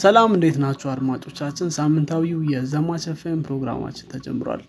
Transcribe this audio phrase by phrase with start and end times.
[0.00, 1.68] ሰላም እንዴት ናችሁ አድማጮቻችን?
[1.76, 4.62] ሳምንታዊው የዘማች ኤፍኤም ፕሮግራማችን ተጀምሯል።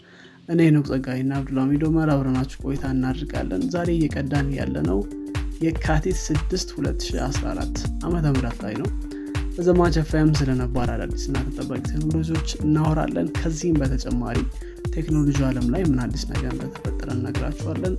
[0.49, 4.99] እኔ ነው ጸጋይና አብዱልሚዶ መር አብረናችሁ ቆይታ እናድርጋለን ዛሬ እየቀዳን ያለነው
[5.65, 8.89] የካቲት 6 2014 ዓመተ ምህረት ላይ ነው።
[9.55, 14.37] በዘማች ኤፍኤም ስለነባር አዳዲስና ተጠባቂ ቴክኖሎጂዎች እናወራለን። ከዚህም በተጨማሪ
[14.95, 17.95] ቴክኖሎጂ አለም ላይ ምን አዲስ ነገር እንደተፈጠረ እነግራችኋለን።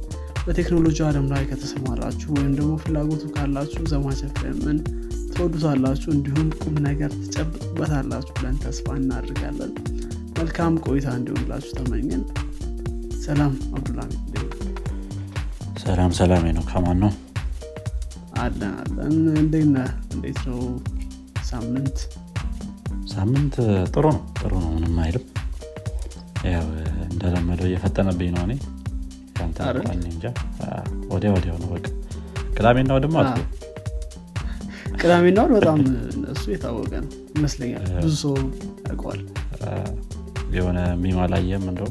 [0.47, 4.79] በቴክኖሎጂ አለም ላይ ከተሰማራችሁ ወይም ደግሞ ፍላጎቱ ካላችሁ ዘማች ኤፍኤምን
[5.35, 9.73] ትወዱታላችሁ እንዲሁም ቁም ነገር ትጨብጡበታላችሁ ብለን ተስፋ እናድርጋለን
[10.37, 12.23] መልካም ቆይታ እንዲሆንላችሁ ተመኘን።
[13.25, 14.11] ሰላም አብዱልሚ
[15.83, 17.13] ሰላም ሰላም ነው ከማን ነው?
[18.43, 19.89] አለን አለን። እንዴት ነህ?
[20.15, 20.61] እንዴት ነው
[21.51, 21.97] ሳምንት?
[23.13, 23.55] ሳምንት
[23.93, 25.25] ጥሩ ነው ጥሩ ነው። ምንም አይልም።
[26.49, 26.69] ያው
[27.09, 28.55] እንደለመደው እየፈጠነብኝ ነው እኔ።
[30.07, 30.25] እንጃ።
[31.13, 31.87] ወዲያ ወዲያው ነው በቃ።
[32.57, 33.43] ቅዳሜና ወደማ አዎ።
[35.01, 35.79] ቅዳሜና እሑድ በጣም
[36.33, 38.35] እሱ የታወቀ ነው ይመስለኛል። ብዙ ሰው
[38.87, 39.21] ያውቀዋል።
[40.57, 41.89] የሆነ meme አላየም እንደው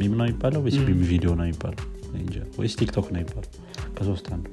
[0.00, 1.82] meme ነው የሚባለው ወይስ meme ቪዲዮ ነው የሚባለው?
[2.58, 3.50] ወይስ ቲክቶክ ነው የሚባለው?
[3.96, 4.46] ከሶስት አንዱ።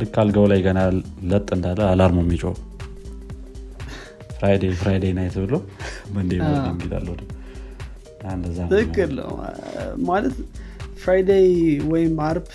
[0.00, 0.78] ልክ አልጋው ላይ ገና
[1.30, 2.44] ለጥ እንዳለ alarm ኡ የሚጮህ
[4.38, 5.54] Friday Friday night ብሎ
[6.16, 7.14] Monday ነው
[8.72, 9.12] ትክክል
[10.08, 10.34] ማለት
[11.02, 11.48] Friday
[11.92, 12.48] ወይም አርብ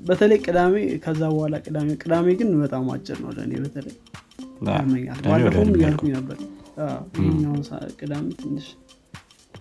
[0.00, 3.94] በተለይ ቅዳሜ ከዛ በኋላ ቅዳሜ ቅዳሜ ግን በጣም አጭር ነው ለእኔ በተለይ
[4.74, 6.38] ያመኛል። ባለፈውም እያልኩኝ ነበር።
[7.68, 8.66] ሰ- ቅዳሜ ትንሽ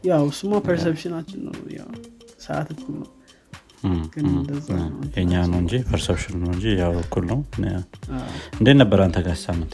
[0.03, 1.55] ያው እሱማ perception ኣችን ነው
[2.41, 3.09] ሰዓት እኩል ነው።
[5.15, 7.39] የኛ ነው እንጂ perception ነው እንጂ ያው እኩል ነው።
[8.57, 9.73] እንዴት ነበር አንተ ጋር ሳምንት?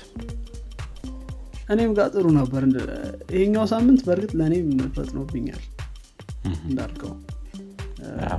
[1.69, 2.63] እኔም ጋር ጥሩ ነበር።
[3.33, 5.63] ይሄኛው ሳምንት በእርግጥ ለእኔም ፈጥኖብኛል
[6.65, 7.13] እንዳልከው።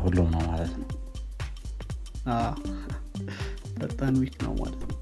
[0.05, 0.87] ሁሉም ነው ማለት ነው
[3.79, 4.93] ፈጣን ዊክ ነው ማለት ነው።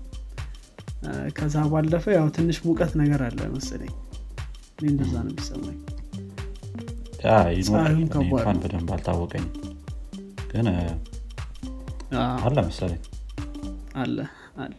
[1.37, 3.93] ከዛ ባለፈ ያው ትንሽ ሙቀት ነገር አለ መሰለኝ።
[4.77, 5.79] እኔ እንደዛ ነው የሚሰማኝ።
[8.49, 9.53] ነው። በደንብ አልታወቀኝም።
[10.51, 10.67] ግን
[12.43, 13.01] አለ መሰለኝ።
[13.97, 14.17] አለ
[14.59, 14.75] አለ።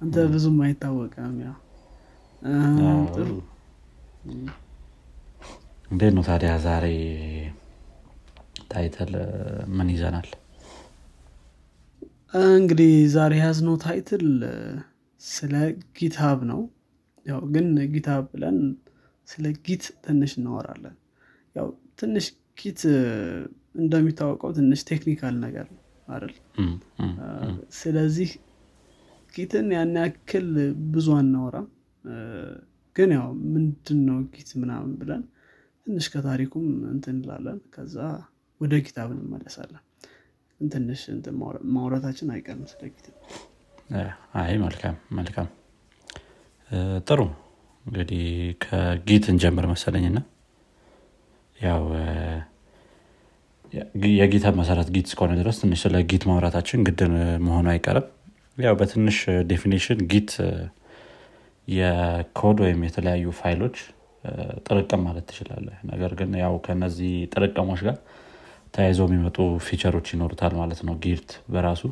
[0.00, 1.56] አንተ ብዙም አይታወቅም ያው።
[5.90, 6.86] እንዴት ነው ታዲያ ዛሬ
[8.70, 9.12] title
[9.76, 10.28] ምን ይዘናል
[12.34, 14.24] እንግዲህ ዛሬ የያዝነው title
[15.20, 15.52] ስለ
[15.98, 16.60] GitHub ነው።
[17.26, 18.56] ያው ግን GitHub ብለን
[19.28, 20.96] ስለ Git ትንሽ እናወራለን።
[21.56, 21.68] ያው
[22.00, 22.26] ትንሽ
[22.60, 22.80] Git
[23.74, 26.34] እንደሚታወቀው ትንሽ technical ነገር ነው አይደል
[27.78, 28.30] ስለዚህ
[29.34, 30.48] Git ን ያን ያክል
[30.92, 31.68] ብዙ አናወራም።
[32.96, 35.22] ግን ያው ምንድን ነው Git ምናምን ብለን
[35.86, 37.96] ትንሽ ከታሪኩም እንትን እንላለን። ከዛ
[38.60, 39.83] ወደ GitHub እንመለሳለን
[40.70, 41.02] ትንሽ
[41.74, 43.06] ማውራታችን አይቀርም ስለ Git
[43.92, 44.02] እ፣
[44.40, 45.48] አይ መልካም መልካም።
[47.06, 47.20] ጥሩ።
[47.84, 48.22] እንግዲህ
[48.64, 50.18] ከ Git እንጀምር መሰለኝና
[51.58, 52.06] ያው እ፣
[53.72, 53.88] የ-
[54.18, 57.00] የ Git መሰረት Git እስከሆነ ድረስ ትንሽ ስለ Git ማውራታችን ግድ
[57.44, 58.06] መሆኑ አይቀርም።
[58.58, 59.16] ያው በትንሽ
[59.48, 60.32] definition Git
[61.68, 63.76] የኮድ ወይም የተለያዩ ፋይሎች
[64.66, 67.96] ጥርቅም ማለት ትችላለህ። ነገር ግን ያው ከነዚህ ጥርቅሞች ጋር
[68.74, 69.36] ተያይዘው የሚመጡ
[69.66, 71.82] feature ኦች ይኖሩታል ማለት ነው። Git በራሱ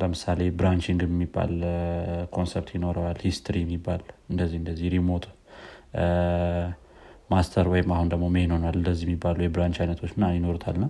[0.00, 1.52] ለምሳሌ branching የሚባል
[2.34, 5.24] concept ይኖረዋል። history የሚባል እንደዚህ እንደዚህ remote
[7.30, 10.86] master ወይም አሁን ደግሞ main ሆኗል እንደዚህ የሚባሉ የ branch አይነቶች ና ይኖሩታል። ና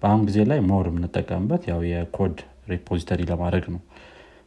[0.00, 2.36] በአሁን ጊዜ ላይ more የምንጠቀምበት ያው የ code
[2.72, 3.80] repository ለማድረግ ነው።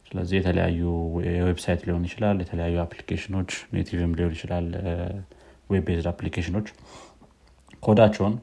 [0.07, 0.81] ስለዚህ የተለያዩ
[1.27, 4.67] የ website ሊሆን ይችላል የተለያዩ application ኦች native ም ሊሆን ይችላል
[5.69, 6.67] web based application ኦች
[7.83, 8.33] code ኣቸውን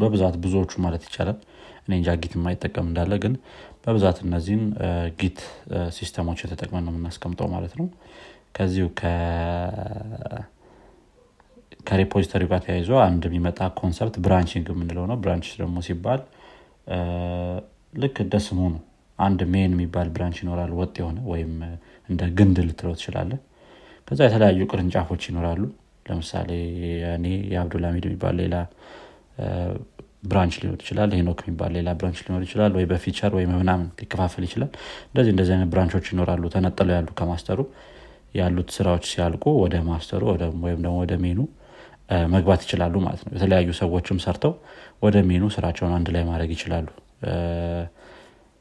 [0.00, 1.38] በብዛት ብዙዎቹ ማለት ይቻላል
[1.84, 3.34] እኔ እንጃ Git የማይጠቀም እንዳለ ግን
[3.84, 4.62] በብዛት እነዚህን
[5.20, 5.38] Git
[5.96, 7.86] system ኦች የተጠቅመን ነው የምናስቀምጠው ማለት ነው።
[8.56, 8.86] ከዚሁ
[11.88, 16.20] ከ repository ጋር ተያይዞ አንድ የሚመጣ concept branching የምንለው ነው። branch ደግሞ ሲባል
[17.94, 18.82] ልክ እንደ ስሙ ነው።
[19.18, 21.52] አንድ main የሚባል branch ይኖራል ወጥ የሆነ ወይም
[22.08, 23.32] እንደ ግንድ ልትለው ትችላለ
[24.08, 25.62] ከዛ የተለያዩ ቅርንጫፎች ይኖራሉ
[26.06, 26.50] ለምሳሌ
[27.14, 28.56] እኔ የአብዱልሚድ የሚባል ሌላ
[30.28, 34.44] branch ሊኖር ይችላል ሄኖክ የሚባል ሌላ branch ሊኖር ይችላል ወይ በ feature ወይም ምናምን ሊከፋፈል
[34.46, 34.70] ይችላል።
[35.08, 37.60] እንደዚህ እንደዚህ አይነት branch ኦች ይኖራሉ ተነጥለው ያሉ ከ master ኡ
[38.34, 40.22] ያሉት ስራዎች ሲያልቁ ወደ master ኡ
[40.64, 41.40] ወይም ደግሞ ወደ main ኡ
[42.32, 44.52] መግባት ይችላሉ ማለት ነው። የተለያዩ ሰዎችም ሰርተው
[45.04, 46.86] ወደ main ኡ ስራቸውን አንድ ላይ ማድረግ ይችላሉ።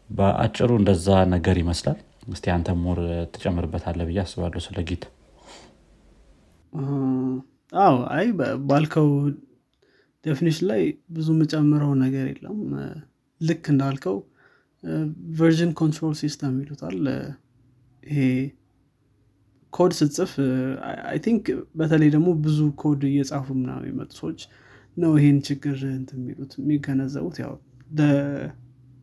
[0.09, 1.97] በአጭሩ እንደዛ ነገር ይመስላል።
[2.33, 2.99] እስቲ አንተ more
[3.33, 5.03] ትጨምርበት አለ ብዬ አስባለሁ ስለ Git
[7.73, 8.25] አዎ አይ
[8.69, 9.07] ባልከው
[10.25, 12.59] definition ላይ ብዙ የምጨምረው ነገር የለም።
[13.41, 14.17] ልክ እንዳልከው
[15.37, 16.99] version control system ይሉታል።
[18.03, 18.19] ይሄ
[19.73, 20.31] ኮድ ስትጽፍ
[21.09, 24.41] I think በተለይ ደግሞ ብዙ ኮድ እየጻፉ ምናምን የመጡ ሰዎች
[24.97, 27.53] ነው ይሄን ችግር እንትን የሚሉት የሚገነዘቡት። ያው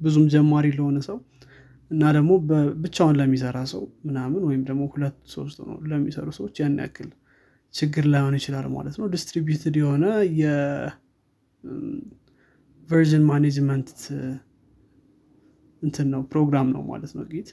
[0.00, 1.19] ብዙም ጀማሪ ለሆነ ሰው
[1.90, 2.32] እና ደግሞ
[2.82, 7.08] ብቻውን ለሚሰራ ሰው ምናምን ወይም ደግሞ ሁለት ሶስት ነው ለሚሰሩ ሰዎች ያን ያክል
[7.75, 10.05] ችግር ላይሆን ይችላል ማለት ነው። distributed የሆነ
[10.41, 11.64] የ version
[13.31, 13.91] management
[15.82, 17.50] እንትን ነው ፕሮግራም ነው ማለት ነው Git።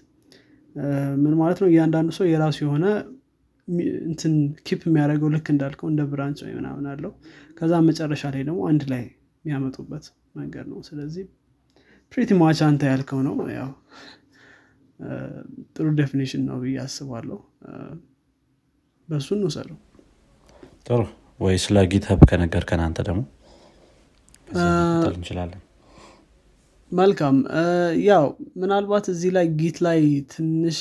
[1.21, 1.67] ምን ማለት ነው?
[1.71, 2.85] እያንዳንዱ ሰው የራሱ የሆነ
[4.07, 4.33] እንትን
[4.67, 7.11] keep የሚያደርገው ልክ እንዳልከው እንደ branch ወይ ምናምን አለው።
[7.57, 9.03] ከዛ መጨረሻ ላይ ደግሞ አንድ ላይ
[9.45, 10.05] የሚያመጡበት
[10.35, 11.25] መንገድ ነው። ስለዚህ
[12.11, 13.69] pretty much አንተ ያልከው ነው ያው
[15.75, 17.39] ጥሩ definition ነው ብዬ አስባለሁ።
[19.09, 19.77] በእሱ እንውሰደው
[20.87, 20.99] ጥሩ?
[21.39, 23.21] ወይ ስለ GitHub ከነገርከን አንተ ደግሞ
[25.09, 25.61] እንችላለን?
[26.91, 27.37] መልካም።
[28.07, 28.25] ያው
[28.61, 29.99] ምናልባት እዚህ ላይ Git ላይ
[30.33, 30.79] ትንሽ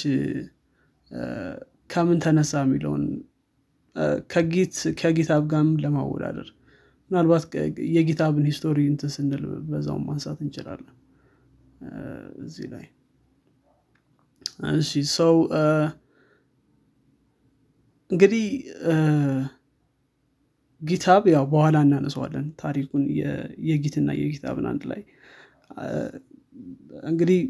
[1.90, 3.04] ከምን ተነሳ የሚለውን
[4.32, 6.48] ከ Git ከ GitHub ጋርም ለማወዳደር
[7.10, 7.44] ምናልባት
[7.96, 10.94] የ GitHub ን history እንትን ስንል በዛው ማንሳት እንችላለን።
[12.44, 12.86] እዚህ ላይ
[14.74, 15.36] እሺ ሰው
[18.10, 18.44] እንግዲህ
[20.82, 23.02] GitHub ያው በኋላ እናነሰዋለን ታሪኩን
[23.68, 25.00] የጊትና የጊታብን አንድ ላይ።
[27.10, 27.40] እንግዲህ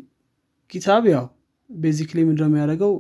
[0.73, 1.25] GitHub ያው
[1.71, 2.93] basically ምንድነው የሚያደርገው?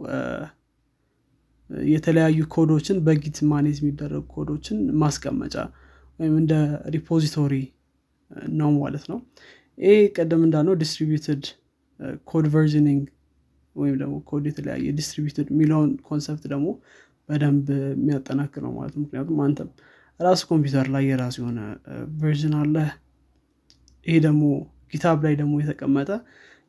[1.91, 5.55] የተለያዩ code ኦችን በ Git manage የሚደረጉ ኮዶችን ማስቀመጫ
[6.21, 6.53] ወይም እንደ
[6.95, 7.55] repository
[8.61, 9.19] ነው ማለት ነው።
[9.79, 11.45] ይህ ቀደም እንዳልነው distributed
[12.31, 13.03] code versioning
[13.77, 16.69] ወይም ደግሞ ኮድ የተለያየ distributed የሚለውን concept ደግሞ
[17.29, 19.71] በደንብ የሚያጠናክር ነው ማለት ምክንያቱም አንተም
[20.21, 21.61] ራሱ ኮምፒውተር ላይ የራሱ የሆነ
[22.21, 22.77] version አለ።
[24.07, 24.43] ይሄ ደግሞ
[24.93, 26.11] GitHub ላይ ደግሞ የተቀመጠ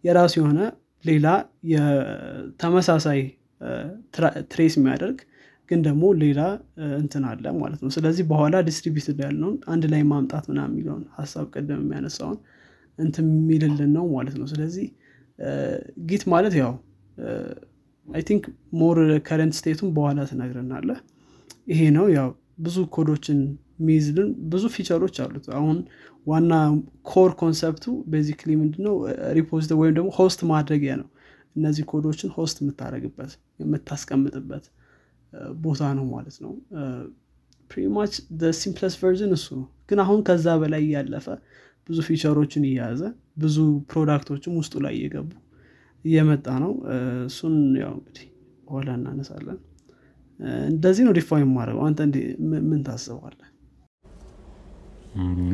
[0.04, 0.60] የራሱ የሆነ
[1.06, 1.28] ሌላ
[2.62, 3.20] ተመሳሳይ
[4.52, 5.20] trace የሚያደርግ
[5.72, 6.42] ግን ደግሞ ሌላ
[6.98, 11.80] እንትን አለ ማለት ነው። ስለዚህ በኋላ distributed ያልነውን አንድ ላይ ማምጣት ምና የሚለውን ሀሳብ ቀደም
[11.84, 12.38] የሚያነሳውን
[13.00, 14.86] እንትን የሚልልን ነው ማለት ነው። ስለዚህ
[16.10, 16.72] Git ማለት ያው
[18.08, 18.44] I think
[18.80, 18.98] more
[19.28, 20.90] current state ኡን በኋላ ትነግረናለ
[21.72, 23.40] ይሄ ነው ያው ብዙ ኮዶችን
[23.80, 25.78] የሚይዝልን ብዙ feature ኦች አሉት። አሁን
[26.28, 26.54] ዋና
[27.12, 27.84] core concept
[28.14, 28.96] ኡ basically ምንድነው?
[29.38, 31.08] repository ወይም ደግሞ host ማድረጊያ ነው።
[31.56, 33.32] እነዚህ ኮዶችን host የምታደረግበት
[33.62, 34.66] የምታስቀምጥበት
[35.64, 36.52] ቦታ ነው ማለት ነው።
[37.72, 38.14] pretty much
[38.60, 41.26] simplest version እሱ ነው። ግን አሁን ከዛ በላይ እያለፈ
[41.90, 43.02] ብዙ feature ኦችን እየያዘ
[43.38, 43.58] ብዙ
[43.92, 45.30] product ኦችም ውስጡ ላይ እየገቡ
[46.06, 46.72] እየመጣ ነው።
[47.28, 48.26] እሱን ያው እንግዲህ
[48.68, 49.58] በኋላ እናነሳለን
[50.70, 52.00] እንደዚህ ነው define ማድረገው አንተ
[52.66, 53.38] ምን ታስባለህ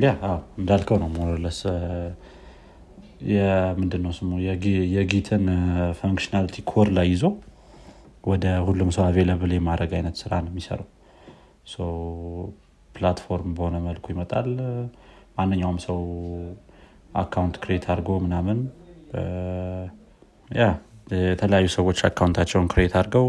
[0.03, 0.09] ያ
[0.59, 1.59] እንዳልከው ነው more or less
[3.31, 4.31] የምንድነው ስሙ
[4.95, 5.43] የ Git ን
[5.99, 7.25] functionality core ላይ ይዞ
[8.23, 10.89] ወደ ሁሉም ሰው available የማድረግ አይነት ስራ ነው የሚሰራው።
[12.95, 14.49] platform በሆነ መልኩ ይመጣል።
[15.37, 15.99] ማንኛውም ሰው
[17.21, 18.59] account create አድርጎ ምናምን
[20.51, 20.65] ያ
[21.23, 23.27] የተለያዩ ሰዎች account ኣቸውን create አድርገው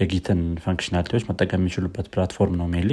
[0.00, 2.90] የ Git ን functionality ዎች መጠቀም የሚችሉበት platform ነው mainly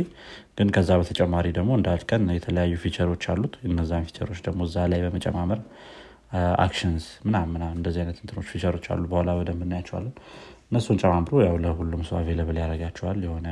[0.58, 5.02] ግን ከዛ በተጨማሪ ደግሞ እንዳልከን የተለያዩ feature ኦች አሉት። እነዛን feature ኦች ደግሞ እዛ ላይ
[5.06, 5.62] በመጨማመር
[6.66, 10.14] actions ምናምን እንደዚህ አይነት እንትኖች feature ኦች አሉ በኋላ በደንብ እናያቸዋለን።
[10.70, 13.48] እነሱን ጨማምሮ ያው ለሁሉም ሰው available ያደረጋቸዋል የሆነ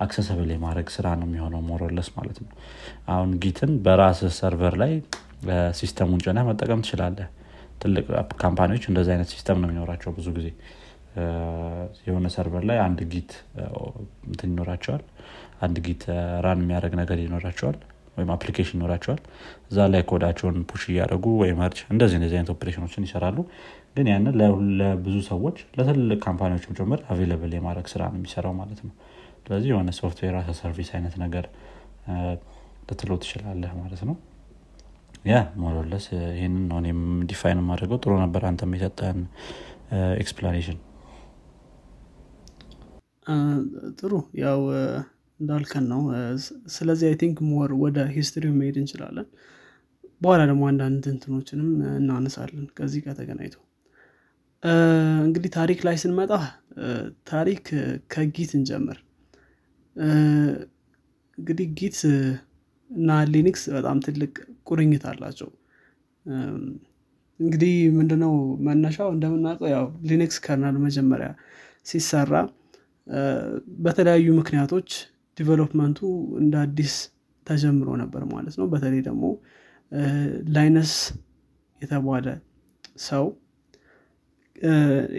[0.00, 2.50] accessible የማድረግ ስራ ነው የሚሆነው more or less ማለት ነው።
[3.08, 4.92] አሁን Git ን በራስ server ላይ
[5.78, 7.28] system ኡን ጭነህ መጠቀም ትችላለህ።
[7.82, 8.04] ትልቅ
[8.40, 10.48] company ዎች እንደዚህ አይነት system ነው የሚኖራቸው ብዙ ጊዜ
[12.06, 13.30] የሆነ server ላይ አንድ Git
[14.28, 15.02] እንትን ይኖራቸዋል።
[15.60, 16.02] አንድ Git
[16.44, 17.76] run የሚያደርግ ነገር ይኖራቸዋል
[18.16, 19.20] ወይም application ይኖራቸዋል።
[19.70, 23.38] እዛ ላይ ኮዳቸውን push እያደረጉ ወይም merge እንደዚህ እንደዚህ አይነት ኦፕሬሽኖችን ይሰራሉ።
[23.96, 24.34] ግን ያንን
[24.80, 28.92] ለብዙ ሰዎች ለትልልቅ company ዎችም ጭምር available የማድረግ ስራ ነው የሚሰራው ማለት ነው።
[29.42, 31.44] ስለዚህ የሆነ software as a service አይነት ነገር
[32.88, 34.16] ልትሎ ትችላለህ ማለት ነው።
[35.24, 36.04] yeah more or less
[36.36, 37.00] ይህንን እኔም
[37.30, 39.18] define ማድረገው ጥሩ ነበር አንተም የሰጠን
[40.22, 40.78] explanation
[43.98, 44.60] ጥሩ ያው
[45.40, 46.00] እንዳልከን ነው
[46.74, 49.26] ስለዚህ I think more ወደ history መሄድ እንችላለን።
[50.22, 51.68] በኋላ ደግሞ አንዳንድ እንትኖችንም
[51.98, 53.56] እናነሳለን ከዚህ ጋር ተገናኝቶ
[55.26, 56.32] እንግዲህ ታሪክ ላይ ስንመጣ
[57.30, 57.66] ታሪክ
[58.12, 58.98] ከ Git እንጀምር።
[61.38, 61.98] እንግዲህ Git
[62.90, 64.32] እና Linux በጣም ትልቅ
[64.68, 65.50] ቁርኝት አላቸው።
[67.40, 68.32] እንግዲህ ምንድነው
[68.66, 71.28] መነሻው እንደምናውቀው ያው Linux kernel መጀመሪያ
[71.86, 72.32] ሲሰራ
[73.78, 74.88] በተለያዩ ምክንያቶች
[75.38, 75.98] development ኡ
[76.40, 76.94] እንደ አዲስ
[77.46, 79.24] ተጀምሮ ነበር ማለት ነው። በተለይ ደግሞ
[80.56, 80.92] ላይነስ
[81.80, 82.26] የተባለ
[83.04, 83.24] ሰው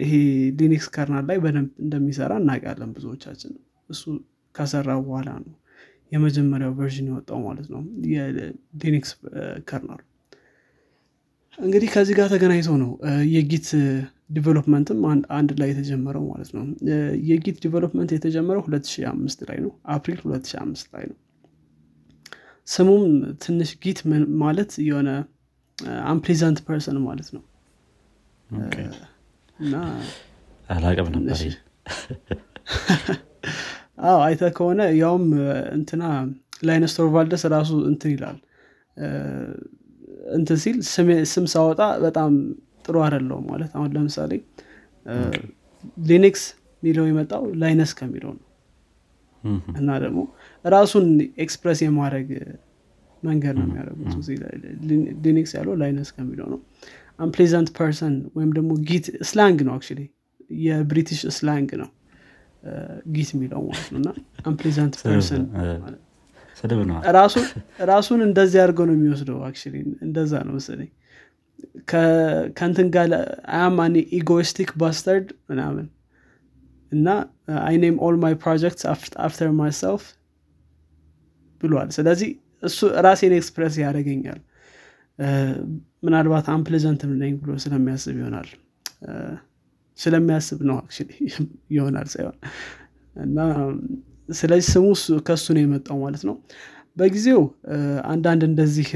[0.02, 0.10] ይሄ
[0.58, 3.52] Linux kernel ላይ በደንብ እንደሚሰራ እናውቃለን ብዙዎቻችን።
[3.90, 4.02] እሱ
[4.54, 5.54] ከሰራ በኋላ ነው
[6.12, 7.80] የመጀመሪያው version የወጣው ማለት ነው
[8.14, 9.10] የ Linux
[9.68, 10.02] kernel
[11.58, 12.90] እንግዲህ ከዚህ ጋር ተገናኝቶ ነው
[13.34, 13.68] የ Git
[14.30, 14.98] development ም
[15.34, 16.64] አንድ ላይ የተጀመረው ማለት ነው።
[17.28, 21.16] የ Git development የተጀመረው 2005 ላይ ነው። አፕሪል 2005 ላይ ነው።
[22.68, 23.04] ስሙም
[23.44, 24.00] ትንሽ Git
[24.42, 25.10] ማለት የሆነ
[26.08, 27.42] unpleasant person ማለት ነው።
[29.58, 29.74] እና
[30.68, 31.38] አላቅም ነበር
[34.02, 35.24] አዎ አይተ ከሆነ ያውም
[35.74, 36.02] እንትና
[36.64, 38.38] ላይነስ ቶርቫልደስ ራሱ እንትን ይላል።
[40.36, 40.76] እንትን ሲል
[41.32, 42.32] ስም ሳወጣ በጣም
[42.84, 44.32] ጥሩ አይደለውም ማለት አሁን ለምሳሌ
[46.06, 46.42] Linux
[46.82, 48.44] የሚለው የመጣው ላይነስ ከሚለው ነው።
[49.80, 50.20] እና ደግሞ
[50.64, 51.06] ራሱን
[51.44, 52.28] express የማድረግ
[53.22, 54.12] መንገድ ነው የሚያደርጉት
[55.24, 56.60] Linux ያለው ላይነስ ከሚለው ነው።
[57.18, 59.86] unpleasant person ወይም ደግሞ git slang ነው actually
[60.64, 61.90] የ British slang ነው
[63.14, 64.08] git የሚለው ማለት ነው። እና
[64.46, 65.44] unpleasant person
[67.90, 69.58] ራሱን እንደዚህ አድርገው ነው የሚወስደው አክ
[70.06, 70.90] እንደዛ ነው መሰለኝ
[72.58, 73.08] ከእንትን ጋር
[73.58, 75.86] I'm an egoistic bastard ምናምን።
[76.92, 77.08] እና
[77.62, 78.80] I name all my project
[79.26, 80.04] after myself
[81.62, 82.30] ብሏል። ስለዚህ
[82.62, 84.40] እሱ ራሴን express ያደረገኛል
[86.02, 88.48] ምናልባት unpleasant ነኝ ብሎ ስለሚያስብ ይሆናል።
[89.98, 90.76] ስለሚያስብ ነው
[91.76, 92.36] ይሆናል ሳይሆን።
[93.16, 93.38] እና
[94.32, 94.86] ስለዚህ ስሙ
[95.26, 96.36] ከሱ ነው የመጣው ማለት ነው።
[96.96, 97.40] በጊዜው
[98.06, 98.88] አንዳንድ እንደዚህ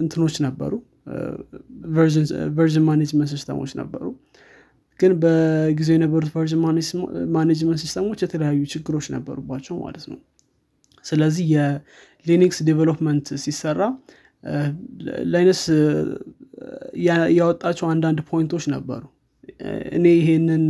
[0.00, 0.72] እንትኖች ነበሩ
[2.56, 4.04] version management system ኦች ነበሩ።
[5.00, 6.60] ግን በጊዜው የነበሩት version
[7.36, 10.18] management system ኦች የተለያዩ ችግሮች ነበሩባቸው ማለት ነው።
[11.04, 13.82] ስለዚህ የ Linux development ሲሰራ
[15.32, 15.62] ላይነስ
[17.38, 19.02] ያወጣቸው አንዳንድ point ኦች ነበሩ።
[19.96, 20.64] እኔ ይሄንን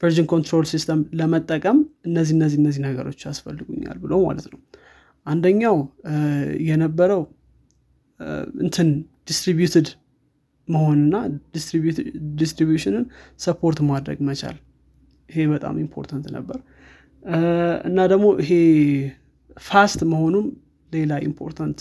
[0.00, 1.78] version control system ለመጠቀም
[2.08, 4.58] እነዚህ እነዚህ እነዚህ ነገሮች ያስፈልጉኛል ብሎ ማለት ነው።
[5.26, 5.76] አንደኛው
[6.68, 7.22] የነበረው
[8.64, 8.88] እንትን
[9.28, 9.88] distributed
[10.68, 11.16] መሆንና
[12.38, 13.04] distribution ን
[13.38, 14.56] support ማድረግ መቻል።
[15.30, 16.58] ይሄ በጣም important ነበር።
[17.84, 18.50] እና ደግሞ ይሄ
[19.62, 20.46] fast መሆኑም
[20.92, 21.78] ሌላ important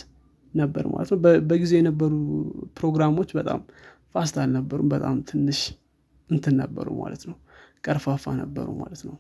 [0.54, 2.12] ነበር ማለት ነው። በጊዜ የነበሩ
[2.78, 3.60] ፕሮግራሞች በጣም
[4.14, 5.60] fast አልነበሩም። በጣም ትንሽ
[6.30, 7.38] እንትን ነበሩ ማለት ነው።
[7.84, 9.16] ቀርፋፋ ነበሩ ማለት ነው።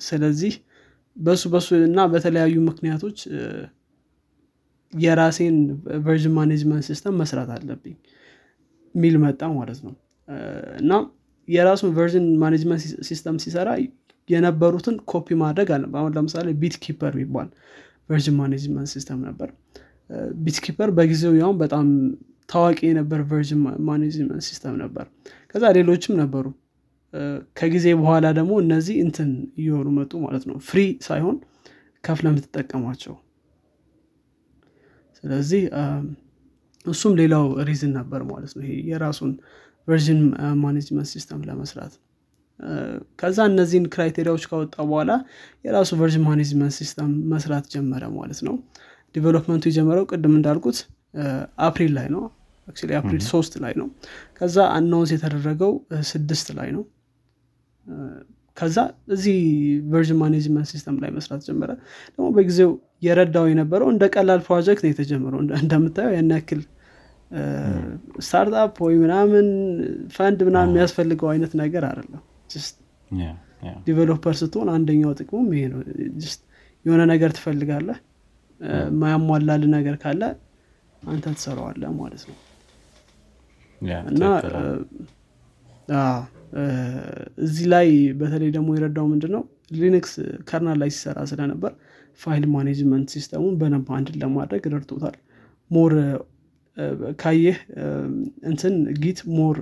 [0.00, 0.52] ስለዚህ
[1.16, 3.18] በሱ በሱ እና በተለያዩ ምክንያቶች
[4.96, 5.56] የራሴን
[6.04, 7.94] version management system መስራት አለብኝ
[8.94, 9.94] ሚል መጣ ማለት ነው።
[10.80, 10.92] እና
[11.48, 13.70] የራሱን version management system ሲሰራ
[14.28, 17.48] የነበሩትን ኮፒ ማድረግ አለ አሁን ለምሳሌ BitKeeper የሚባል
[18.10, 19.50] version management system ነበር።
[20.42, 21.86] BitKeeper በጊዜው ያውም በጣም
[22.48, 25.06] ታዋቂ የነበር version management system ነበር።
[25.50, 26.46] ከዛ ሌሎችም ነበሩ።
[27.58, 31.36] ከጊዜ በኋላ ደግሞ እነዚህ እንትን እየሆኑ መጡ ማለት ነው። free ሳይሆን
[32.04, 33.14] ከፍለህ ምትጠቀሟቸው
[35.26, 35.62] ስለዚህ
[36.86, 39.30] እሱም ሌላው reason ነበር ማለት ነው። ይሄ የራሱን
[39.88, 40.20] version
[40.62, 41.94] management system ለመስራት።
[43.20, 45.12] ከዛ እነዚህን criteria ዎች ካወጣ በኋላ
[45.64, 48.54] የራሱ version management system መስራት ጀመረ ማለት ነው።
[49.14, 50.78] development ኡ የጀመረው ቅድም እንዳልኩት
[51.66, 52.22] አፕሪል ላይ ነው።
[53.00, 53.88] አፕሪል ሶስት ላይ ነው።
[54.38, 55.74] ከዛ announce የተደረገው
[56.12, 56.84] ስድስት ላይ ነው
[58.56, 58.76] ከዛ
[59.14, 59.36] እዚህ
[59.92, 61.70] version management system ላይ መስራት ጀመረ።
[62.08, 62.70] ደግሞ በጊዜው
[63.06, 66.60] የረዳው የነበረው እንደ ቀላል ፕሮጀክት ነው የተጀመረው። እንደምታየው ያን ያክል
[68.24, 69.46] startup ወይ ምናምን
[70.16, 72.22] ፈንድ ምናምን የሚያስፈልገው አይነት ነገር አይደለም።
[73.86, 75.80] developer ስትሆን አንደኛው ጥቅሙም ይሄ ነው።
[76.84, 77.98] የሆነ ነገር ትፈልጋለህ
[79.00, 80.22] ማያሟላል ነገር ካለ
[81.02, 82.36] አንተ ትሰራዋለ ማለት ነው።
[84.10, 84.22] እና
[87.44, 87.88] እዚህ ላይ
[88.20, 89.42] በተለይ ደግሞ የረዳው ምንድን ነው
[89.76, 90.12] Linux
[90.48, 91.72] kernel ላይ ሲሰራ ስለነበር
[92.20, 95.16] file management system ኡን በደንብ understand ለማድረግ ረድቶታል።
[95.70, 95.92] more
[97.20, 97.58] ካየህ
[98.50, 99.56] እንትን Git more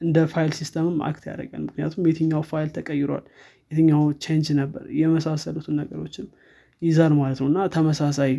[0.00, 3.24] እንደ file system ም act ያደርጋል። ምክንያቱም የትኛው ፋይል ተቀይሯል
[3.70, 6.26] የትኛው change ነበር የመሳሰሉትን ነገሮችም
[6.82, 8.32] ይዛል ማለት ነው። እና ተመሳሳይ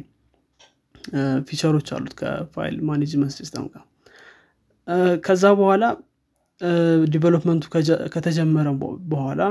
[1.48, 3.84] feature ኦች አሉት ከ file management system ጋር።
[5.26, 5.84] ከዛ በኋላ
[7.14, 7.64] development ኡ
[8.14, 8.68] ከተጀመረ
[9.12, 9.42] በኋላ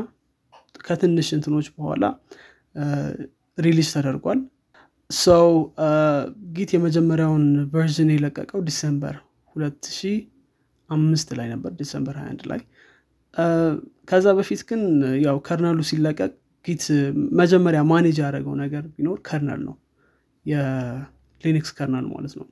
[0.87, 2.05] ከትንሽ እንትኖች በኋላ
[3.59, 4.41] release ተደርጓል።
[5.11, 5.47] so
[6.57, 9.15] Git የመጀመሪያውን version የለቀቀው December
[9.57, 12.61] 2005 ላይ ነበር። December 21 ላይ።
[14.11, 14.83] ከዛ በፊት ግን
[15.25, 16.31] ያው kernel ኡ ሲለቀቅ
[16.65, 16.85] Git
[17.41, 19.75] መጀመሪያ manage ያደረገው ነገር ቢኖር kernel ነው።
[20.47, 22.47] የ Linux kernel ማለት ነው።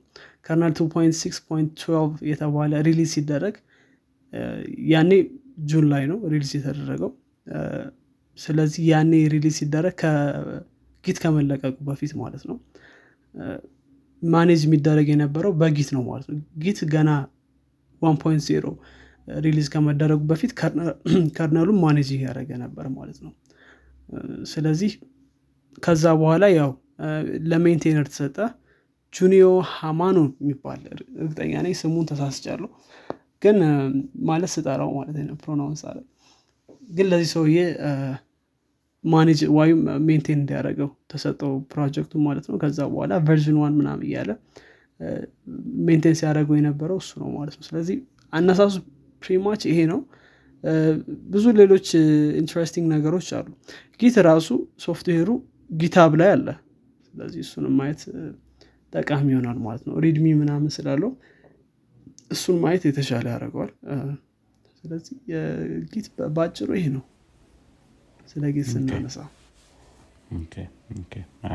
[0.45, 3.55] kernel 2.6.12 የተባለ release ሲደረግ
[4.91, 5.11] ያኔ
[5.69, 7.11] June ላይ ነው release የተደረገው።
[8.37, 12.57] ስለዚህ ያኔ release ሲደረግ ከ Git ከመለቀቁ በፊት ማለት ነው።
[14.21, 17.09] manage የሚደረግ የነበረው በ Git ነው ማለት ነው። Git ገና
[18.01, 18.71] 1.0
[19.37, 20.51] release ከመደረጉ በፊት
[21.37, 23.33] kernel ኡን manage እያደረገ ነበር ማለት ነው።
[24.51, 24.91] ስለዚህ
[25.77, 26.69] ከዛ በኋላ ያው
[27.51, 28.37] ለ maintainer ተሰጠ።
[29.13, 30.79] ጁኒዮ ሃማኖ የሚባል
[31.17, 32.69] እርግጠኛ ነኝ ስሙን ተሳስቻለሁ
[33.41, 33.57] ግን
[34.29, 35.97] ማለት ስጠራው ማለት ነው pronounce አለ።
[36.89, 37.57] ግን ለዚህ ሰውዬ
[39.03, 44.31] manage ወይም maintain እንዲያደረገው ተሰጠው ፕሮጀክቱ ማለት ነው። ከዛ በኋላ version one ምናም እያለ
[45.87, 47.97] maintain ሲያደረገው የነበረው እሱ ነው ማለት ነው። ስለዚህ
[48.33, 48.75] አነሳሱ
[49.21, 49.99] pretty much ይሄ ነው።
[51.33, 51.87] ብዙ ሌሎች
[52.39, 53.47] interesting ነገሮች አሉ።
[54.01, 54.47] Git ራሱ
[54.85, 55.29] software
[55.73, 56.47] ኡ GitHub ላይ አለ።
[57.07, 58.01] ስለዚህ እሱንም ማየት
[58.93, 61.11] ጠቃሚ ይሆናል ማለት ነው። README ምናምን ስላለው
[62.31, 63.71] እሱን ማየት የተሻለ ያደርገዋል።
[64.79, 65.15] ስለዚህ
[65.93, 67.03] Git በአጭሩ ይሄ ነው።
[68.27, 69.17] ስለ Git ስናነሳ።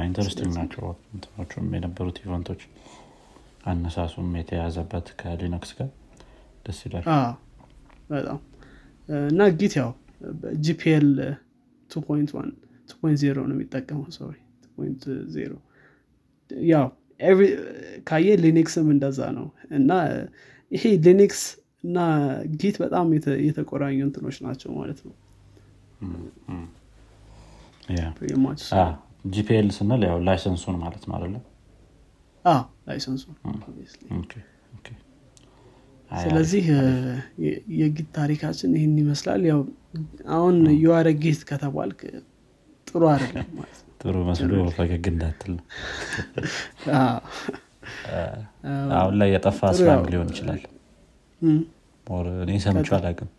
[0.03, 2.63] interesting ናቸው እንትኖቹም የነበሩት event ኦች።
[3.67, 5.91] አነሳሱም የተያዘበት ከ Linux ጋር
[6.67, 7.05] ደስ ይላል።
[8.11, 8.39] በጣም።
[9.29, 9.91] እና Git ያው
[10.65, 11.07] GPL
[11.91, 12.43] 2.0
[13.41, 15.55] ነው የሚጠቀመው። 2.0
[16.69, 16.87] ያው
[18.07, 19.47] ካየ Linux ም እንደዛ ነው።
[19.79, 19.91] እና
[20.73, 21.43] ይሄ Linux
[21.85, 21.99] እና
[22.61, 23.07] Git በጣም
[23.47, 25.15] የተቆራኙ እንትኖች ናቸው ማለት ነው።
[29.33, 31.43] GPL ስንል ያው license ኡን ማለት ነው አይደለም
[32.89, 33.35] license ኡን
[36.11, 36.65] ስለዚህ
[37.77, 39.61] የ Git ታሪካችን ይህን ይመስላል። ያው
[40.35, 42.01] አሁን you are a git ከተባልክ
[42.87, 45.55] ጥሩ አይደለም ማለት ነው። ጥሩ መስሎ ፈገግ እንዳትል
[48.97, 50.61] አሁን ላይ የጠፋ slang ሊሆን ይችላል።
[52.45, 53.31] እኔ ሰምቼ አላቅም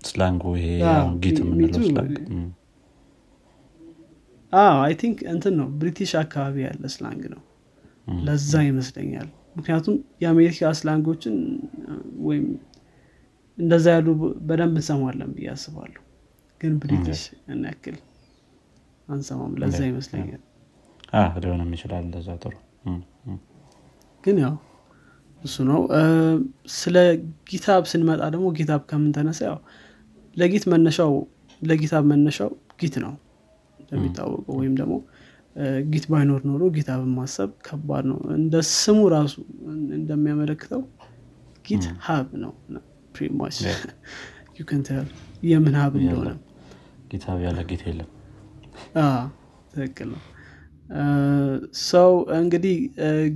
[0.00, 0.66] slang ኡ ይሄ
[1.22, 2.16] git የምንለው slang
[4.82, 7.40] I think እንትን ነው ብሪቲሽ አካባቢ ያለ slang ነው።
[8.24, 11.36] ለዛ ይመስለኛል። ምክንያቱም የአሜሪካ ስላንጎችን
[12.26, 12.46] ወይም
[13.58, 14.08] እንደዛ ያሉ
[14.46, 16.00] በደንብ እንሰማለን ብዬ አስባለሁ።
[16.60, 17.22] ግን ብሪቲሽ
[17.64, 17.96] ያክል
[19.08, 20.42] አንሰማም። ለዛ ይመስለኛል
[21.42, 22.54] ሊሆንም ይችላል። እንደዛ ጥሩ።
[24.24, 24.54] ግን ያው
[25.40, 25.80] እሱ ነው።
[26.74, 26.96] ስለ
[27.50, 29.58] ጊታብ ስንመጣ ደግሞ ጊታብ ከምንተነሳ ያው
[30.36, 31.12] ለጊት መነሻው
[31.62, 33.12] ለጊታብ መነሻው ጊት ነው
[33.80, 34.94] እንደሚታወቀው። ወይም ደግሞ
[35.92, 39.34] Git ባይኖር ኖሮ GitHub ን ማሰብ ከባድ ነው። እንደ ስሙ ራሱ
[39.96, 40.82] እንደሚያመለክተው
[41.64, 42.52] Git hub ነው።
[45.44, 46.30] የምን hub እንደሆነ።
[47.10, 48.08] GitHub ያለ Git የለም።
[49.72, 50.20] ትክክል ነው
[51.88, 52.76] so እንግዲህ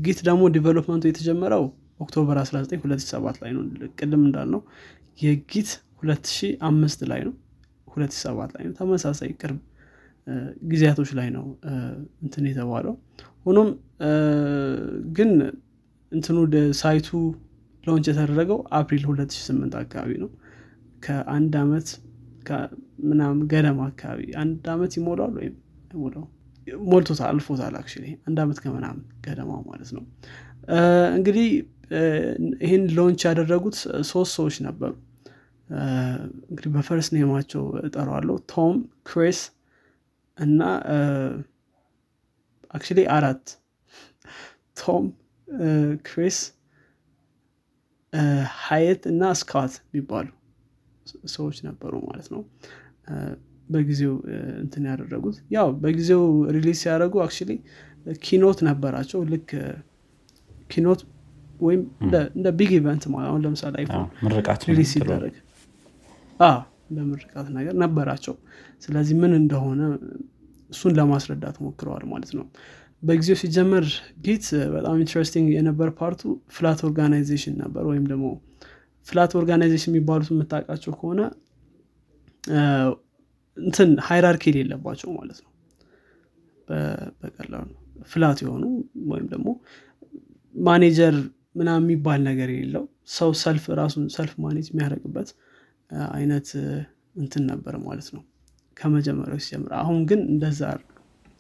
[0.01, 1.65] GitHub ደግሞ development ኡ የተጀመረው
[2.01, 3.63] October 19 2007 ላይ ነው።
[4.01, 4.61] ቅድም እንዳልነው
[5.19, 5.71] የ Git
[6.03, 7.35] 2005 ላይ ነው።
[7.89, 9.59] 2007 ላይ ነው። ተመሳሳይ ቅርብ
[10.71, 11.45] ጊዜያቶች ላይ ነው
[12.25, 12.95] እንትን የተባለው።
[13.47, 13.69] ሆኖም
[15.13, 15.31] ግን
[16.13, 16.37] እንትኑ
[16.81, 17.09] site
[17.85, 20.31] ኡ launch የተደረገው አፕሪል 2008 አካባቢ ነው።
[21.03, 21.89] ከአንድ አመት
[23.09, 25.55] ምናምን ገደማ አካባቢ አንድ አመት ይሞላል ወይም
[25.95, 26.25] ሞላው
[26.89, 27.89] ሞልቶታል አልፎታል አክ
[28.29, 30.05] አንድ አመት ከምናምን ገደማ ማለት ነው።
[31.17, 31.49] እንግዲህ
[32.63, 33.77] ይህን launch ያደረጉት
[34.11, 34.93] ሶስት ሰዎች ነበሩ።
[36.49, 38.77] እንግዲህ በ first name ኣቸው እጠረዋለሁ Tom
[39.09, 39.41] Chris
[40.39, 40.61] እና
[42.75, 43.45] actually አራት።
[44.81, 45.05] Tom
[46.09, 46.39] Chris
[48.61, 50.29] Hyett እና Scott የሚባሉ
[51.35, 52.43] ሰዎች ነበሩ ማለት ነው
[53.69, 54.15] በጊዜው
[54.63, 56.23] እንትን ያደረጉት። ያው በጊዜው
[56.57, 57.51] release ሲያደረጉ actually
[58.23, 59.51] keynote ነበራቸው። ልክ
[60.71, 61.01] keynote
[61.61, 61.83] ወይም
[62.35, 63.77] እንደ big event ማለት አሁን ለምሳሌ
[64.71, 65.35] release ሲደረግ
[66.91, 68.35] እንደ ምርቃት ነገር ነበራቸው።
[68.83, 69.81] ስለዚህ ምን እንደሆነ
[70.71, 72.45] እሱን ለማስረዳት ሞክረዋል ማለት ነው።
[73.03, 73.85] በጊዜው ሲጀመር
[74.25, 76.23] Git በጣም interesting የነበር part
[76.55, 78.27] ኡ flat organization ነበር። ወይም ደግሞ
[79.07, 81.21] flat organization የሚባሉት የምታውቃቸው ከሆነ
[83.59, 85.53] እንትን hierarchy የሌለባቸው ማለት ነው።
[87.21, 87.67] በቀላሉ
[88.09, 88.65] flat የሆኑ
[89.13, 89.49] ወይም ደግሞ
[90.55, 91.15] ማኔጀር
[91.59, 92.85] ምናምን የሚባል ነገር የሌለው
[93.17, 95.29] ሰው self ራሱን self manage የሚያደርግበት
[96.13, 96.49] አይነት
[97.17, 98.23] እንትን ነበር ማለት ነው።
[98.77, 100.61] ከመጀመሪያው ሲጀምር አሁን ግን እንደዛ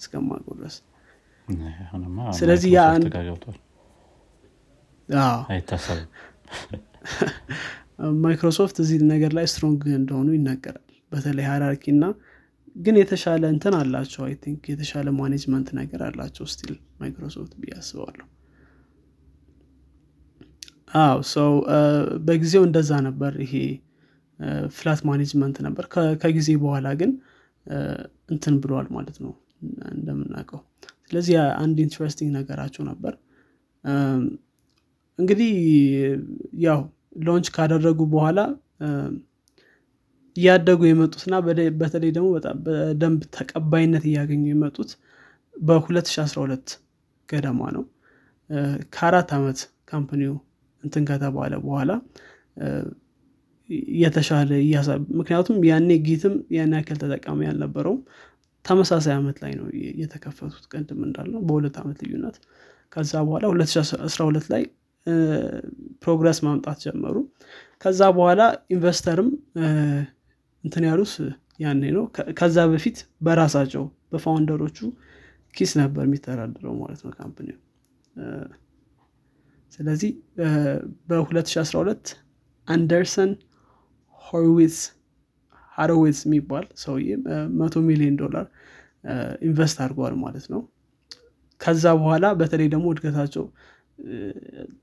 [0.00, 0.76] እስከማውቀው ድረስ።
[2.38, 2.70] ስለዚህ
[8.22, 12.04] ማይክሮሶፍት እዚህ ነገር ላይ strong እንደሆኑ ይናገራል በተለይ hierarchy እና
[12.76, 18.26] ግን የተሻለ እንትን አላቸው I think የተሻለ management ነገር አላቸው still Microsoft ብዬ አስባለሁ።
[21.32, 21.50] ሰው
[22.26, 23.54] በጊዜው እንደዛ ነበር ይሄ
[24.76, 25.84] flat management ነበር
[26.22, 27.10] ከጊዜ በኋላ ግን
[28.28, 29.32] እንትን ብለዋል ማለት ነው
[29.92, 30.60] እንደምናውቀው።
[31.08, 33.14] ስለዚህ አንድ interesting ነገራቸው ነበር።
[35.18, 35.52] እንግዲህ
[36.66, 36.80] ያው
[37.22, 38.40] ሎንች ካደረጉ በኋላ
[40.38, 41.34] እያደጉ የመጡትና
[41.80, 42.28] በተለይ ደግሞ
[42.66, 44.90] በደንብ ተቀባይነት እያገኙ የመጡት
[45.54, 46.74] በ2012
[47.28, 47.84] ገደማ ነው።
[48.94, 49.58] ከአራት ዓመት
[49.90, 50.34] ካምፕኒው
[50.82, 51.90] እንትን ከተባለ በኋላ
[53.96, 54.50] የተሻለ
[55.18, 58.00] ምክንያቱም ያኔ ጊትም ያን ያክል ተጠቃሚ ያልነበረውም
[58.64, 59.66] ተመሳሳይ ዓመት ላይ ነው
[60.00, 62.36] የተከፈቱት ቅድም እንዳልነው በሁለት ዓመት ልዩነት።
[62.92, 64.62] ከዛ በኋላ 2012 ላይ
[66.02, 67.16] progress ማምጣት ጀመሩ።
[67.82, 68.40] ከዛ በኋላ
[68.74, 69.28] investor ም
[70.64, 71.12] እንትን ያሉት
[71.60, 72.04] ያኔ ነው።
[72.38, 74.78] ከዛ በፊት በራሳቸው በ founder ኦቹ
[75.54, 77.48] ኪስ ነበር የሚተዳድረው ማለት ነው company
[79.72, 80.10] ስለዚህ
[81.08, 82.12] በ2012
[82.68, 83.30] Andreessen
[84.22, 84.76] Horowitz
[85.72, 87.08] Horowitz የሚባል ሰውዬ
[87.58, 88.46] መቶ ሚሊዮን ዶላር
[89.48, 90.60] invest አድርገዋል ማለት ነው።
[91.60, 93.44] ከዛ በኋላ በተለይ ደግሞ እድገታቸው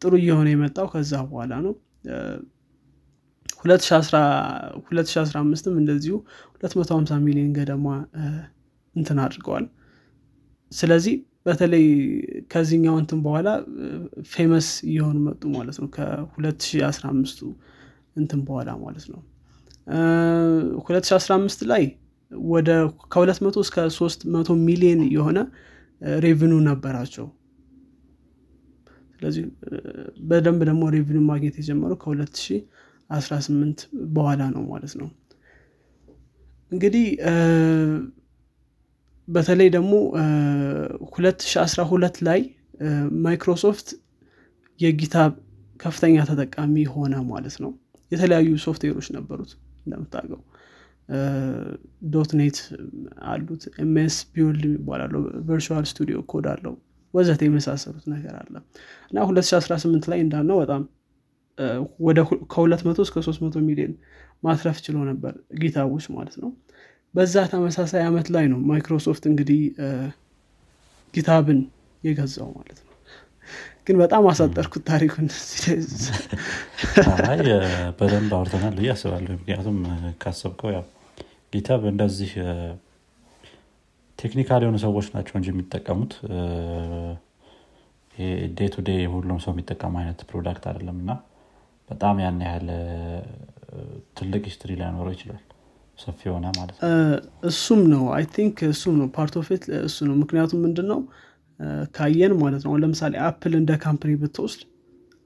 [0.02, 1.74] ጥሩ እየሆነ የመጣው ከዛ በኋላ ነው
[3.66, 6.16] 2015ም እንደዚሁ
[6.58, 7.88] 250 ሚሊዮን ገደማ
[8.96, 9.66] እንትን አድርገዋል።
[10.72, 11.14] ስለዚህ
[11.46, 11.86] በተለይ
[12.52, 13.50] ከዚህኛው እንትን በኋላ
[14.32, 17.42] famous እየሆኑ መጡ ማለት ነው። ከ2015
[18.16, 19.22] እንትን በኋላ ማለት ነው።
[20.80, 21.84] 2015 ላይ
[22.50, 22.70] ወደ
[23.14, 25.40] ከ200 እስከ 300 ሚሊዮን የሆነ
[26.22, 27.26] revenue ነበራቸው።
[29.16, 29.44] ስለዚህ
[30.30, 31.98] በደንብ ደግሞ revenue ማግኘት የጀመረው
[33.10, 33.82] ከ2018
[34.14, 35.10] በኋላ ነው ማለት ነው።
[36.72, 37.06] እንግዲህ
[39.28, 39.94] በተለይ ደግሞ
[41.10, 42.42] 2012 ላይ
[43.26, 43.88] Microsoft
[44.80, 45.32] የ GitHub
[45.80, 47.72] ከፍተኛ ተጠቃሚ ሆነ ማለት ነው።
[48.12, 49.52] የተለያዩ ሶፍትዌሮች ነበሩት
[49.86, 50.42] እንደምታውቀው።
[52.14, 52.58] .NET
[53.32, 55.14] አሉት MSBuild ይባላሉ
[55.50, 56.76] Visual Studio Code አለው
[57.14, 58.56] ወዘተ የመሳሰሉት ነገር አለ።
[59.12, 60.82] እና 2018 ላይ እንዳልነው በጣም
[62.08, 62.20] ወደ
[62.54, 63.94] ከ200 እስከ 300 ሚሊዮን
[64.44, 66.50] ማትረፍ ችሎ ነበር GitHub ኦች ማለት ነው።
[67.16, 69.62] በዛ ተመሳሳይ አመት ላይ ነው ማይክሮሶፍት እንግዲህ
[71.14, 71.60] GitHub ን
[72.04, 72.92] የገዛው ማለት ነው።
[73.88, 75.28] ግን በጣም አሳጠርኩት ታሪኩን።
[78.00, 79.78] በደንብ አውርተናል ብዬ አስባለሁ። ምክንያቱም
[80.24, 80.86] ካሰብከው ያው
[81.54, 82.32] GitHub እንደዚህ
[84.20, 86.14] technical የሆኑ ሰዎች ናቸው እንጂ የሚጠቀሙት
[88.58, 91.12] day to day ሁሉም ሰው የሚጠቀሙ አይነት product አይደለም እና
[91.90, 92.70] በጣም ያን ያህል
[94.18, 95.42] ትልቅ history ላይኖረው ይችላል።
[95.98, 96.88] ሰፊ የሆነ ማለት ነው።
[97.50, 99.48] እሱም ነው። I think እሱም ነው part of
[99.82, 101.00] እሱ ነው። ምክንያቱም ምንድን ነው
[101.96, 104.64] ካየን ማለት ነው። ለምሳሌ Apple እንደ company ብትወስድ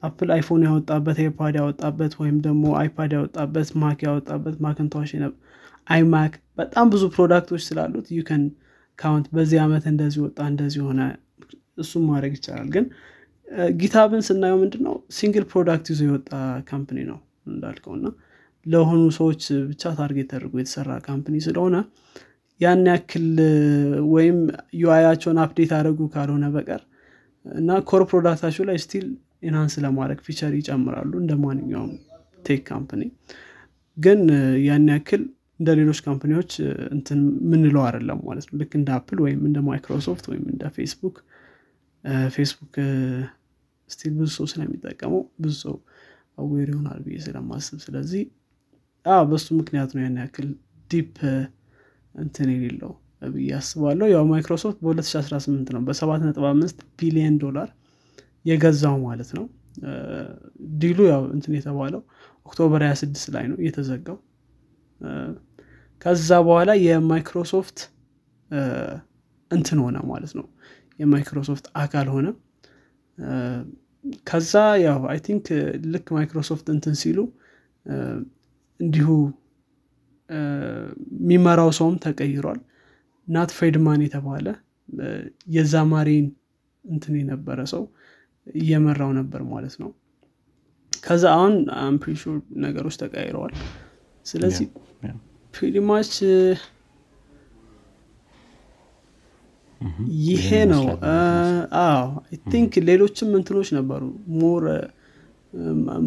[0.04, 5.12] Apple iPhone ያወጣበት AirPod ያወጣበት ወይም ደግሞ iPad ያወጣበት Mac ያወጣበት Macintosh
[5.88, 8.44] iMac በጣም ብዙ product ኦች ስላሉት you can
[9.00, 11.02] count በዚህ ዓመት እንደዚህ ወጣ እንደዚህ ሆነ
[11.78, 12.86] እሱም ማድረግ ይቻላል። ግን
[13.80, 14.96] GitHub ን ስናየው ምንድነው?
[15.18, 16.32] single product ይዞ የወጣ
[16.70, 18.08] company ነው እንዳልከው እና
[18.66, 21.76] ለሆኑ ሰዎች ብቻ target ተደርጎ የተሰራ company ስለሆነ
[22.60, 23.28] ያን ያክል
[24.14, 24.38] ወይም
[24.82, 26.82] UI ያቸውን update አድረጉ ካልሆነ በቀር
[27.46, 29.06] እና core product ኣቸው ላይ still
[29.48, 31.92] enhance ለማድረግ feature ይጨምራሉ እንደ ማንኛውም
[32.48, 33.04] tech company።
[33.98, 34.20] ግን
[34.66, 35.22] ያን ያክል
[35.60, 36.52] እንደ ሌሎች company ዎች
[36.96, 37.20] እንትን
[37.52, 41.16] ምንለው አይደለም ማለት ነው። ልክ እንደ Apple ወይም እንደ ማይክሮሶፍት ወይም እንደ Facebook
[42.36, 42.76] Facebook
[43.90, 45.76] still ብዙ ሰው ስለሚጠቀመው ብዙ ሰው
[46.38, 48.24] aware ይሆናል ብዬ ስለማስብ ስለዚህ
[49.26, 50.48] በሱ ምክንያት ነው ያን ያክል
[50.92, 51.16] deep
[52.16, 52.92] እንትን የሌለው
[53.34, 57.70] ብዬ አስባለሁ። ያው ማይክሮሶፍት በ2018 ነው በ7.5 ቢሊዮን ዶላር
[58.46, 59.46] የገዛው ማለት ነው።
[60.80, 62.02] deal ኡ ያው እንትን የተባለው
[62.46, 64.18] October 26 ላይ ነው የተዘጋው።
[66.02, 67.80] ከዛ በኋላ የማይክሮሶፍት
[69.52, 70.46] እንትን ሆነ ማለት ነው።
[71.00, 72.28] የማይክሮሶፍት አካል ሆነ
[74.28, 74.54] ከዛ
[74.84, 75.46] ያው አይ ቲንክ
[75.94, 77.20] ልክ ማይክሮሶፍት እንትን ሲሉ
[78.80, 79.08] እንዲሁ
[80.30, 82.60] የሚመራው ሰውም ተቀይሯል።
[83.28, 84.48] ናት ፍሬድማን የተባለ
[85.56, 86.28] የዛማሪን
[86.86, 87.84] እንትን የነበረ ሰው
[88.56, 89.90] እየመራው ነበር ማለት ነው።
[91.04, 93.54] ከዛ አሁን አምፕሪሹር ነገሮች ተቀይረዋል።
[94.26, 94.68] ስለዚህ
[95.54, 96.14] ፕሪማች
[100.26, 100.84] ይሄ ነው።
[101.82, 102.06] አዎ
[102.52, 104.02] think ሌሎችም እንትኖች ነበሩ።
[104.40, 104.64] more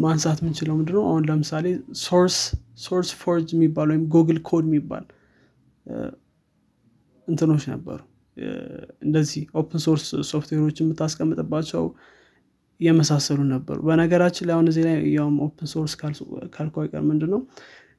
[0.03, 1.03] ማንሳት የምንችለው ምንድነው?
[1.09, 1.65] አሁን ለምሳሌ
[2.03, 2.37] source
[2.83, 5.05] SourceForge የሚባል ወይም Google Code የሚባል
[7.27, 7.99] እንትኖች ነበሩ።
[9.01, 11.83] እንደዚህ open source ሶፍትዌሮች የምታስቀምጥባቸው
[12.79, 15.93] የመሳሰሉ ነበሩ። በነገራችን ላይ አሁን እዚህ ላይ ያውም open source
[16.55, 17.41] ካልኩ አይቀር ምንድን ነው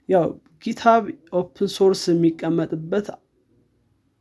[0.09, 0.25] ያው
[0.65, 1.05] GitHub
[1.41, 3.07] open source የሚቀመጥበት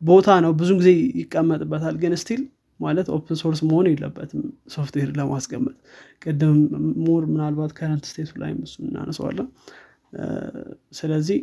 [0.04, 0.90] ቦታ ነው። ብዙ ጊዜ
[1.22, 2.42] ይቀመጥበታል ግን still
[2.80, 4.42] ማለት open source መሆን የለበትም
[4.74, 5.76] ሶፍትዌር ለማስቀመጥ።
[6.24, 6.58] ቅድም
[7.06, 9.48] more ምናልባት current state ኡ ላይ እሱ እናነሳዋለን
[10.94, 11.40] ስለዚህ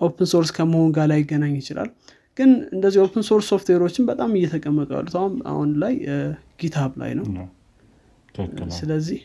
[0.00, 1.90] open source ከመሆን ጋር ላይ ይገናኝ ይችላል።
[2.38, 5.16] ግን እንደዚህ open source ሶፍትዌሮችን በጣም እየተቀመጡ ያሉት
[5.50, 5.94] አሁን ላይ
[6.62, 7.26] GitHub ላይ ነው።
[8.78, 9.20] ስለዚህ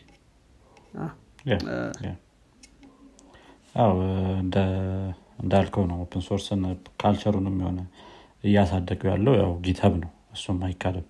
[5.40, 6.62] እንዳልከው ነው። open source ን
[7.00, 7.80] culture ኡንም የሆነ
[8.44, 11.06] እያሳደገው ያለው ያው GitHub ነው። እሱም አይካልም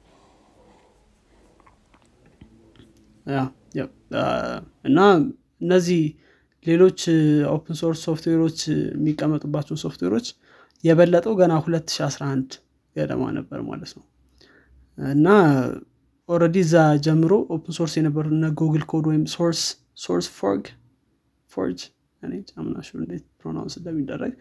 [4.84, 4.98] እና
[5.60, 6.02] እነዚህ
[6.66, 7.00] ሌሎች
[7.52, 8.58] open source ሶፍትዌሮች
[8.92, 10.26] የሚቀመጡባቸው ሶፍትዌሮች
[10.84, 12.56] የበለጠው ገና 2011
[12.96, 14.04] ገደማ ነበር ማለት ነው።
[14.98, 15.28] እና
[16.28, 16.74] already እዛ
[17.06, 19.24] ጀምሮ open source የነበሩ እነ Google Code ወይም
[20.04, 20.64] ሶርስ ፎርግ
[21.50, 21.80] ፎርጅ
[22.48, 24.32] ጫምናሹ እንዴት ፕሮናውንስ እንደሚደረግ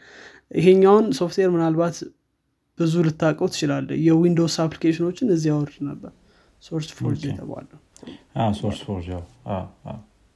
[0.52, 1.98] ይሄኛውን ሶፍትዌር ምናልባት
[2.80, 6.12] ብዙ ልታቀው ትችላለ የዊንዶውስ አፕሊኬሽኖችን እዚህ አወርድ ነበር።
[6.64, 7.80] ሶርስ ፎርጅ የተባለው።
[8.60, 9.08] ሶርስ ፎርጅ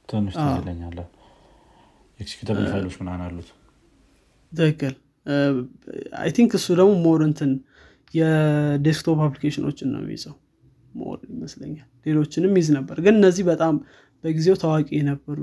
[0.08, 0.98] ትንሽ ትዝለኛለ
[2.18, 3.48] ኤክሲኪዩተብል ፋይሎች ምናን አሉት።
[4.52, 4.94] ትክክል።
[6.20, 7.52] አይ ቲንክ እሱ ደግሞ ሞር እንትን
[8.14, 10.34] የዴስክቶፕ አፕሊኬሽኖችን ነው የሚይዘው።
[10.94, 13.74] more ይመስለኛል። ሌሎችንም ይዞ ነበር። ግን እነዚህ በጣም
[14.24, 15.38] በጊዜው ታዋቂ የነበሩ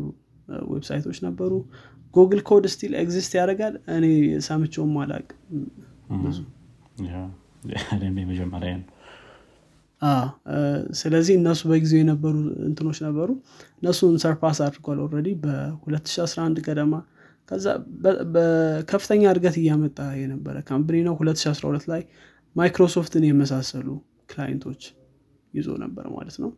[0.71, 1.51] website ኦች ነበሩ።
[2.15, 4.05] Google Code still exist ያደርጋል። እኔ
[4.47, 5.27] ሰምቸውም አላቅ
[6.23, 6.39] ብዙ
[8.29, 8.87] መጀመሪያ ነው።
[10.99, 12.35] ስለዚህ እነሱ በጊዜው የነበሩ
[12.67, 13.29] እንትኖች ነበሩ።
[13.81, 16.93] እነሱን surpass አድርጓል already በ2011 ገደማ።
[17.51, 17.65] ከዛ
[18.33, 22.01] በከፍተኛ እድገት እያመጣ የነበረ company ነው። 2012 ላይ
[22.55, 23.87] ማይክሮሶፍትን የመሳሰሉ
[24.31, 24.81] client ኦች
[25.53, 26.51] ይዞ ነበር ማለት ነው።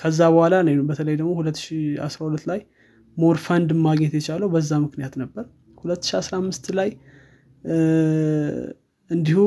[0.00, 0.54] ከዛ በኋላ
[0.88, 2.60] በተለይ ደግሞ 2012 ላይ
[3.16, 5.44] more fund ማግኘት የቻለው በዛ ምክንያት ነበር።
[5.80, 6.90] 2015 ላይ
[9.10, 9.40] እንዲሁ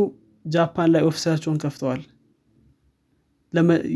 [0.45, 2.02] ጃፓን ላይ office ኣቸውን ከፍተዋል።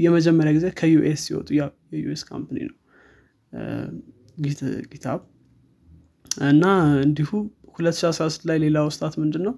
[0.06, 2.75] የመጀመሪያ ጊዜ ከ US ሲወጡ የ US company ነው።
[4.91, 5.19] GitHub
[6.49, 6.63] እና
[7.06, 7.30] እንዲሁ
[7.71, 9.56] 2016 ላይ ሌላ ውስጣት ምንድን ነው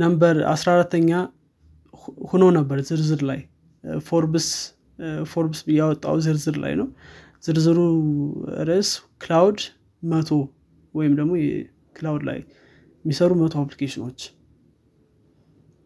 [0.00, 1.10] number 14ተኛ
[2.30, 3.40] ሁኖ ነበር ዝርዝር ላይ።
[4.06, 4.48] Forbes
[5.24, 6.88] Forbes ያወጣው ዝርዝር ላይ ነው።
[7.44, 7.78] ዝርዝሩ
[8.68, 8.90] ርዕስ
[9.22, 9.60] cloud
[10.02, 10.30] መቶ
[10.94, 11.32] ወይም ደግሞ
[11.96, 12.38] cloud ላይ
[13.06, 14.20] የሚሰሩ መቶ application ኖች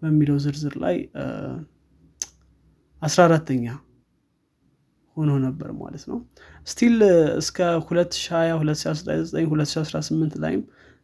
[0.03, 0.97] በሚለው ዝርዝር ላይ
[3.03, 3.65] አስራ አራተኛ
[5.17, 6.19] ሆኖ ነበር ማለት ነው።
[6.67, 6.97] still
[7.41, 8.57] እስከ 2020
[9.43, 10.63] 2018 ላይም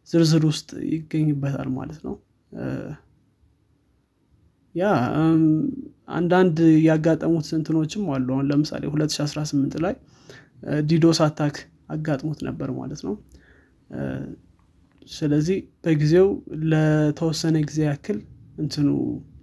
[0.09, 2.15] ዝርዝር ውስጥ ይገኝበታል ማለት ነው።
[4.75, 4.87] ያ
[6.15, 9.95] አንዳንድ ያጋጠሙት እንትኖችም አሉ። አሁን ለምሳሌ 2018 ላይ
[10.87, 11.55] DDoS attack
[11.89, 13.15] አጋጥሞት ነበር ማለት ነው
[15.11, 16.27] ስለዚህ በጊዜው
[16.71, 18.17] ለተወሰነ ጊዜ ያክል
[18.57, 18.87] እንትኑ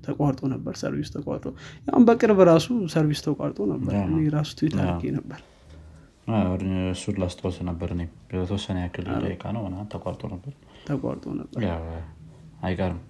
[0.07, 1.46] ተቋርጦ ነበር service ተቋርጦ።
[1.87, 3.94] ያሁን በቅርብ ራሱ service ተቋርጦ ነበር።
[4.35, 5.40] ራሱ ትዊት አድርጌ ነበር።
[6.92, 8.03] እሱን ላስታወስ ነበር። እኔ
[8.35, 10.53] የተወሰነ ያክል ደቂቃ ነው ተቋርጦ ነበር።
[10.88, 11.62] ተቋርጦ ነበር።
[12.62, 13.00] አይቀርም።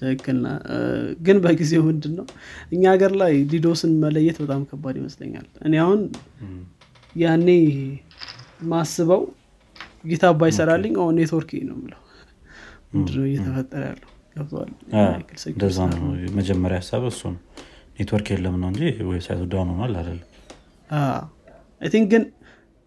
[0.00, 0.38] ትክክል
[1.26, 2.26] ግን በጊዜው ምንድን ነው
[2.72, 6.00] እኛ ሀገር ላይ DDoS ን መለየት በጣም ከባድ ይመስለኛል። እኔ አሁን
[7.14, 7.48] ያኔ
[8.64, 9.22] ማስበው
[10.04, 12.00] GitHub ባይሰራልኝ አሁን ኔትወርክ ነው ምለው
[12.92, 14.10] ምንድነው እየተፈጠረ ያለው?
[15.94, 17.40] ነው መጀመሪያ ሀሳብ እሱ ነው።
[17.96, 20.26] ኔትወርክ የለም ነው እንጂ website ኡ down ሆኗል አይደለም?
[21.80, 22.24] I think ግን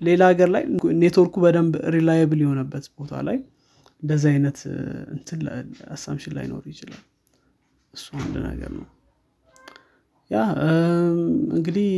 [0.01, 0.63] ሌላ ሀገር ላይ
[1.01, 3.37] ኔትወርኩ በደንብ reliable የሆነበት ቦታ ላይ
[4.03, 4.59] እንደዚህ አይነት
[5.15, 5.41] እንትን
[5.95, 7.01] assumption ላይኖር ይችላል።
[7.93, 8.87] እሱ አንድ ነገር ነው።
[10.31, 10.39] ያ
[11.57, 11.89] እንግዲህ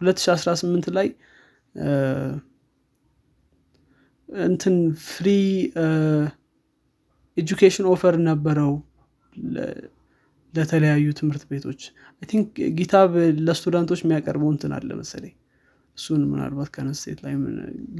[0.00, 1.08] 2018 ላይ
[4.28, 5.26] እንትን free
[7.36, 8.72] education offer ነበረው
[10.54, 11.80] ለተለያዩ ትምህርት ቤቶች።
[12.22, 13.10] think GitHub
[13.46, 15.34] ለ student ኦች የሚያቀርበው እንትን አለ መሰለኝ።
[15.98, 17.34] እሱን ምናልባት current state ላይ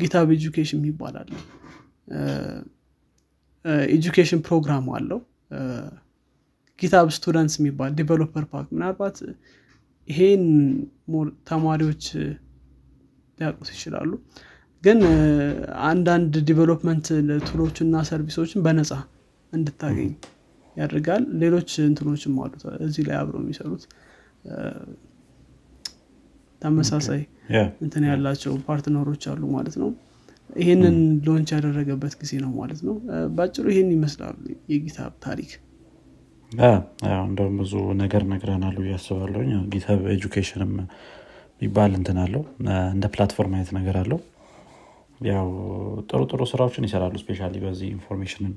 [0.00, 1.30] GitHub Education ይባላል
[3.94, 5.20] education ፕሮግራም አለው።
[6.78, 9.16] GitHub students የሚባል developer pack ምናልባት
[10.08, 10.42] ይሄን
[11.48, 12.04] ተማሪዎች
[13.38, 14.10] ሊያውቁት ይችላሉ
[14.82, 14.98] ግን
[15.88, 17.06] አንዳንድ development
[17.48, 18.90] tool ኦችና service ኦችን በነፃ
[19.52, 20.10] እንድታገኝ
[20.76, 23.84] ያደርጋል። ሌሎች እንትኖችም አሉት እዚህ ላይ አብረው የሚሰሩት።
[26.62, 27.20] ተመሳሳይ
[27.84, 29.90] እንትን ያላቸው partner ኦች አሉ ማለት ነው።
[30.56, 32.94] ይህንን launch ያደረገበት ጊዜ ነው ማለት ነው።
[33.36, 34.36] በአጭሩ ይህን ይመስላሉ
[34.72, 35.50] የ GitHub ታሪክ።
[37.24, 42.42] እንደውም ብዙ ነገር ነግረናሉ እያስባለሁኝ GitHub Education ም የሚባል እንትን አለው።
[42.94, 44.20] እንደ platform አይነት ነገር አለው
[45.20, 45.48] ያው
[46.08, 48.54] ጥሩ ጥሩ ስራዎችን ይሰራሉ። especially በዚህ information ን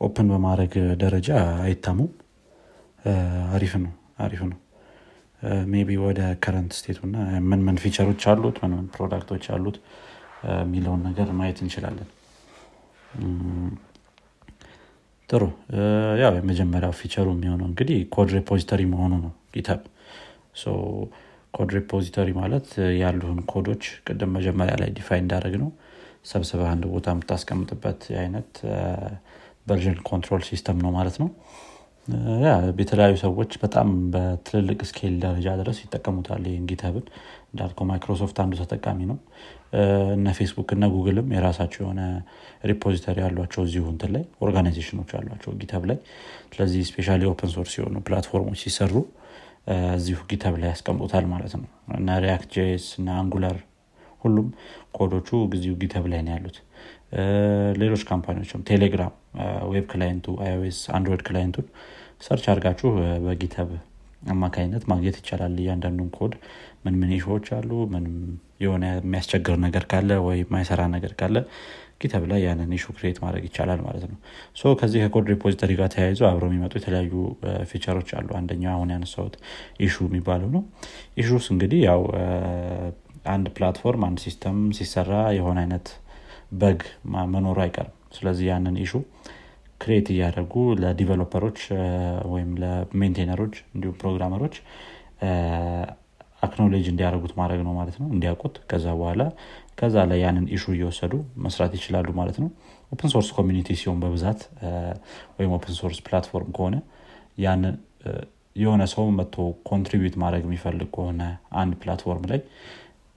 [0.00, 1.30] open በማድረግ ደረጃ
[1.64, 2.10] አይታሙም።
[3.54, 4.58] አሪፍ ነው አሪፍ ነው።
[5.82, 7.16] ቢ ወደ current state ኡ እና
[7.50, 9.76] ምን ምን feature ኦች አሉት ምን ምን product ኦች አሉት
[10.60, 12.08] የሚለውን ነገር ማየት እንችላለን።
[15.28, 15.42] ጥሩ።
[16.22, 19.82] ያው የመጀመሪያው feature ኡ የሚሆነው እንግዲህ code repository መሆኑ ነው GitHub።
[21.54, 22.68] Code repository ማለት
[23.00, 25.70] ያሉን ኮዶች ቅድም መጀመሪያ ላይ define እንዳደረግነው
[26.24, 28.50] ሰብስበህ አንድ ቦታ የምታስቀምጥበት አይነት
[29.66, 31.28] version control system ነው ማለት ነው።
[32.80, 37.04] የተለያዩ ሰዎች በጣም በትልልቅ scale ደረጃ ድረስ ይጠቀሙታል ይህን GitHub ን።
[37.50, 39.18] እንዳልከው ማይክሮሶፍት አንዱ ተጠቃሚ ነው።
[40.14, 42.02] እነ ፌስቡክ እነ ጉግልም የራሳቸው የሆነ
[42.64, 45.98] repository ያሏቸው እዚሁ እንትን ላይ organization ኦች አሏቸው GitHub ላይ።
[46.52, 48.94] ስለዚህ especially open source የሆኑ platform ኦች ሲሰሩ
[49.94, 51.66] እዚሁ GitHub ላይ ያስቀምጡታል ማለት ነው።
[51.98, 53.58] እና React JS እና Angular
[54.22, 54.48] ሁሉም
[54.96, 56.58] code ኦቹ እዚሁ GitHub ላይ ነው ያሉት።
[57.80, 59.14] ሌሎች company ዎችም ቴሌግራም
[59.72, 61.66] web client ኡ iOS Android client ኡን
[62.26, 62.88] search አድርጋችሁ
[63.24, 63.70] በ GitHub
[64.32, 66.32] አማካኝነት ማግኘት ይቻላል። እያንዳንዱን ኮድ
[66.84, 68.16] ምን ምን issue ዎች አሉ ምንም
[68.64, 71.36] የሆነ የሚያስቸግር ነገር ካለ ወይ የማይሰራ ነገር ካለ
[72.02, 74.18] GitHub ላይ ያንን issue create ማድረግ ይቻላል ማለት ነው።
[74.56, 77.12] So ከዚህ ከ code repository ጋር ተያይዞ አብረው የሚመጡ የተለያዩ
[77.70, 79.34] feature ኦች አሉ። አንደኛው አሁን ያነሳሁት
[79.86, 80.62] issue የሚባለው ነው።
[81.22, 82.02] Issues እንግዲህ ያው
[83.24, 85.88] አንድ platform አንድ system ሲሰራ የሆነ አይነት
[86.60, 86.80] bug
[87.34, 88.92] መኖሩ አይቀርም። ስለዚህ ያንን issue
[89.80, 90.52] create እያደረጉ
[90.82, 91.58] ለዲቨሎፐሮች
[92.32, 94.56] ወይም ለሜንቴነሮች እንዲሁም ፕሮግራመሮች
[96.42, 99.22] acknowledge እንዲያደርጉት ማድረግ ነው ማለት ነው። እንዲያውቁት ከዛ በኋላ
[99.80, 101.12] ከዛ ላይ ያንን issue እየወሰዱ
[101.44, 102.48] መስራት ይችላሉ ማለት ነው።
[102.92, 104.40] Open source community ሲሆን በብዛት
[105.38, 106.76] ወይም open source platform ከሆነ
[107.38, 107.76] ያንን
[108.56, 109.36] የሆነ ሰው መጥቶ
[109.68, 111.22] contribute ማድረግ የሚፈልግ ከሆነ
[111.60, 112.40] አንድ platform ላይ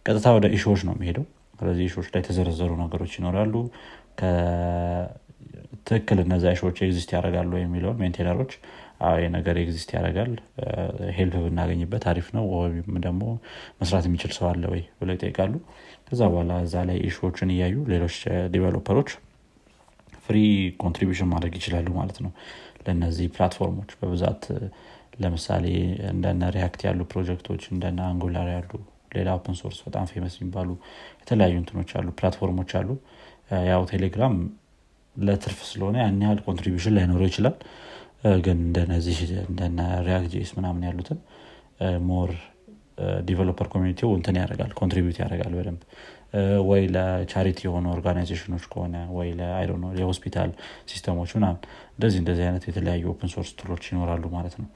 [0.05, 1.25] ቀጥታ ወደ issue ዎች ነው የሚሄደው።
[1.59, 3.53] ስለዚህ issue ዎች ላይ የተዘረዘሩ ነገሮች ይኖራሉ።
[5.87, 8.51] ትክክል እነዚ issue ዎች exist ያደርጋሉ የሚለውን maintainer ኦች
[9.35, 10.31] ነገር exist ያደርጋል
[11.17, 13.23] help ብናገኝበት አሪፍ ነው ወይም ደግሞ
[13.79, 15.53] መስራት የሚችል ሰው አለ ወይ ብለው ይጠይቃሉ።
[16.07, 18.17] ከዛ በኋላ እዛ ላይ issue ዎችን እያዩ ሌሎች
[18.53, 19.11] developer ኦች
[20.25, 20.37] free
[20.83, 22.31] contribution ማድረግ ይችላሉ ማለት ነው።
[22.85, 24.43] ለእነዚህ platform ኦች በብዛት
[25.21, 25.65] ለምሳሌ
[26.13, 28.71] እንደነ React ያሉ ፕሮጀክቶች እንደነ Angular ያሉ
[29.13, 30.69] ሌላ open source በጣም famous የሚባሉ
[31.21, 32.89] የተለያዩ እንትኖች አሉ platform ኦች አሉ።
[33.69, 34.35] ያው ቴሌግራም
[35.15, 37.55] ለትርፍ ስለሆነ ያን ያህል contribution ላይኖረው ይችላል።
[38.45, 41.19] ግን እንደነዚህ እንደነ React ምናምን ያሉትን
[42.09, 42.31] more
[43.27, 45.81] developer community ው እንትን ያደርጋል contribute ያደርጋል በደንብ።
[46.69, 49.29] ወይ ለ charity የሆኑ organization ኦች ከሆነ ወይ
[49.99, 50.51] የሆስፒታል
[50.91, 51.59] system ኦች ምናምን
[51.95, 54.69] እንደዚህ እንደዚህ አይነት የተለያዩ open source tool ኦች ይኖራሉ ማለት ነው።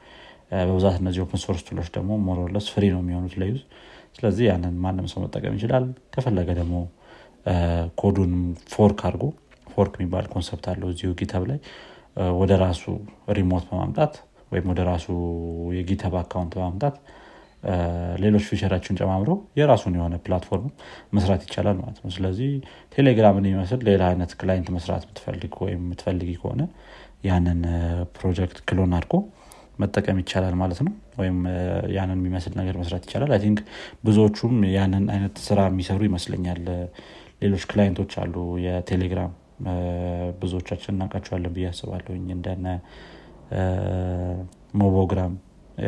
[0.61, 3.61] በብዛት እነዚህ open source tool ኦች ደግሞ more or less free ነው የሚሆኑት ለ use
[4.15, 6.75] ስለዚህ ያንን ማንም ሰው መጠቀም ይችላል። ከፈለገ ደግሞ
[8.01, 8.33] code ኡን
[8.73, 9.25] fork አድርጎ
[9.67, 11.59] fork የሚባል concept አለው እዚሁ GitHub ላይ።
[12.39, 12.83] ወደ ራሱ
[13.37, 14.13] remote በማምጣት
[14.51, 15.07] ወይም ወደ ራሱ
[15.77, 16.95] የ GitHub account በማምጣት
[18.23, 20.67] ሌሎች feature ኦችን ጨማምረው የራሱን የሆነ platform
[21.15, 22.51] መስራት ይቻላል ማለት ነው። ስለዚህ
[22.95, 26.61] ቴሌግራምን የሚመስል ሌላ አይነት client መስራት የምትፈልግ ወይም የምትፈልጊ ከሆነ
[27.23, 27.61] ያንን
[28.17, 29.13] project clone አድርጎ
[29.79, 31.37] መጠቀም ይቻላል ማለት ነው። ወይም
[31.95, 33.59] ያንን የሚመስል ነገር መስራት ይቻላል። I think
[34.05, 36.61] ብዙዎቹም ያንን አይነት ስራ የሚሰሩ ይመስለኛል።
[37.41, 38.35] ሌሎች client ኦች አሉ።
[38.65, 39.33] የቴሌግራም
[40.41, 42.65] ብዙዎቻችን እናውቃቸዋለን ብዬ አስባለሁኝ። እንደነ
[44.79, 45.33] Mobogram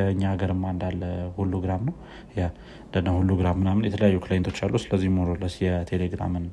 [0.08, 1.02] እኛ ሀገርም እንዳለ
[1.38, 1.96] ሁሉግራም ነው።
[2.86, 6.46] እንደነ ሁሉግራም ምናምን የተለያዩ client ኦች አሉ። ስለዚህ more or less የቴሌግራምን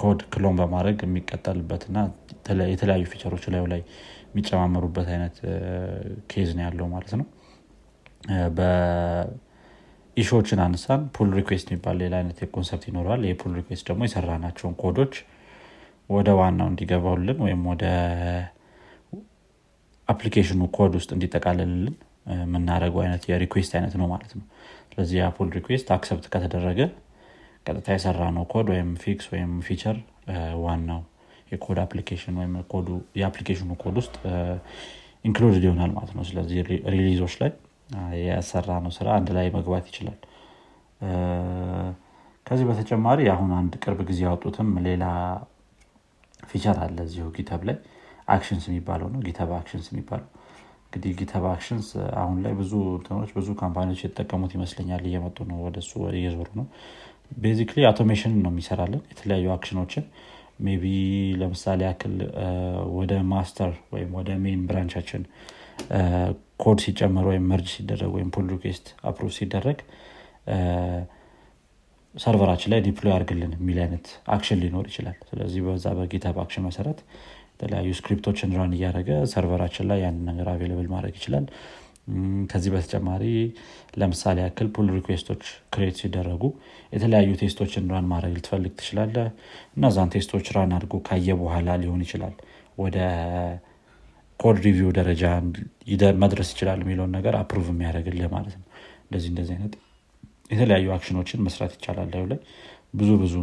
[0.00, 1.98] code clone በማድረግ የሚቀጠልበትና
[2.72, 3.82] የተለያዩ feature ኦች ላዩ ላይ
[4.36, 5.36] የሚጨማመሩበት አይነት
[6.30, 7.26] case ነው ያለው ማለት ነው።
[10.16, 14.74] Issue ዎችን አነሳን። Pull request የሚባል ሌላ አይነት concept ይኖረዋል። ይህ pull request ደግሞ የሰራናቸውን
[14.82, 15.14] ኮዶች
[16.10, 17.84] ወደ ዋናው እንዲገባውልን ወይም ወደ
[20.08, 21.94] application ኡ code ውስጥ እንዲጠቃልልልን
[22.36, 24.44] የምናደረገው አይነት የ request አይነት ነው ማለት ነው።
[24.90, 26.80] ስለዚህ የ pull request accept ከተደረገ
[27.66, 29.96] ቀጥታ የሰራ ነው ኮድ ወይም fix ወይም feature
[30.64, 31.00] ዋናው
[31.46, 32.54] የ code application ወይም
[33.20, 34.14] የ application ኡ code ውስጥ
[35.24, 36.58] included ይሆናል ማለት ነው። ስለዚህ
[36.94, 37.50] release ኦች ላይ
[38.22, 40.18] የሰራነው ስራ አንድ ላይ መግባት ይችላል።
[42.46, 45.04] ከዚህ በተጨማሪ አሁን አንድ ቅርብ ጊዜ ያወጡትም ሌላ
[46.42, 47.76] feature አለ እዚሁ GitHub ላይ።
[48.28, 50.28] Actions የሚባለው ነው። GitHub actions የሚባለው
[50.86, 51.88] እንግዲህ GitHub actions
[52.20, 56.66] አሁን ላይ ብዙ እንትኖች ብዙ company ዎች የተጠቀሙት ይመስለኛል። እየመጡ ነው ወደሱ እየዞሩ ነው።
[57.38, 60.04] Basically automation ነው የሚሰራልን። የተለያዩ action ኦችን
[60.58, 60.84] maybe
[61.40, 62.14] ለምሳሌ ያክል
[62.98, 65.22] ወደ master ወይም ወደ main branch ኣችን
[66.60, 68.46] code ሲጨመር ወይም merge ሲደረግ ወይም pull
[69.08, 69.78] approve ሲደረግ
[72.14, 76.64] server ኣችን ላይ deploy አድርግልን የሚል አይነት action ሊኖር ይችላል። ስለዚህ በዛ በ GitHub action
[76.68, 77.00] መሰረት
[77.54, 81.44] የተለያዩ script ኦችን run እያደረገ server ኣችን ላይ ያንን ነገር available ማድረግ ይችላል
[82.50, 83.22] ከዚህ በተጨማሪ
[84.00, 85.42] ለምሳሌ ያክል pull request ኦች
[85.74, 86.42] create ሲደረጉ
[86.92, 89.16] የተለያዩ test ኦችን run ማድረግ ልትፈልግ ትችላለህ
[89.76, 92.34] እነዛን test ኦች run አድርጎ ካየ በኋላ ሊሆን ይችላል
[92.78, 92.98] ወደ
[94.40, 95.24] code review ደረጃ
[96.22, 98.66] መድረስ ይችላል የሚለውን ነገር approve የሚያደርግልህ ማለት ነው።
[99.04, 99.74] እንደዚህ እንደዚህ አይነት
[100.50, 102.40] የተለያዩ action ኦችን መስራት ይቻላል ላይ
[102.98, 103.34] ብዙ ብዙ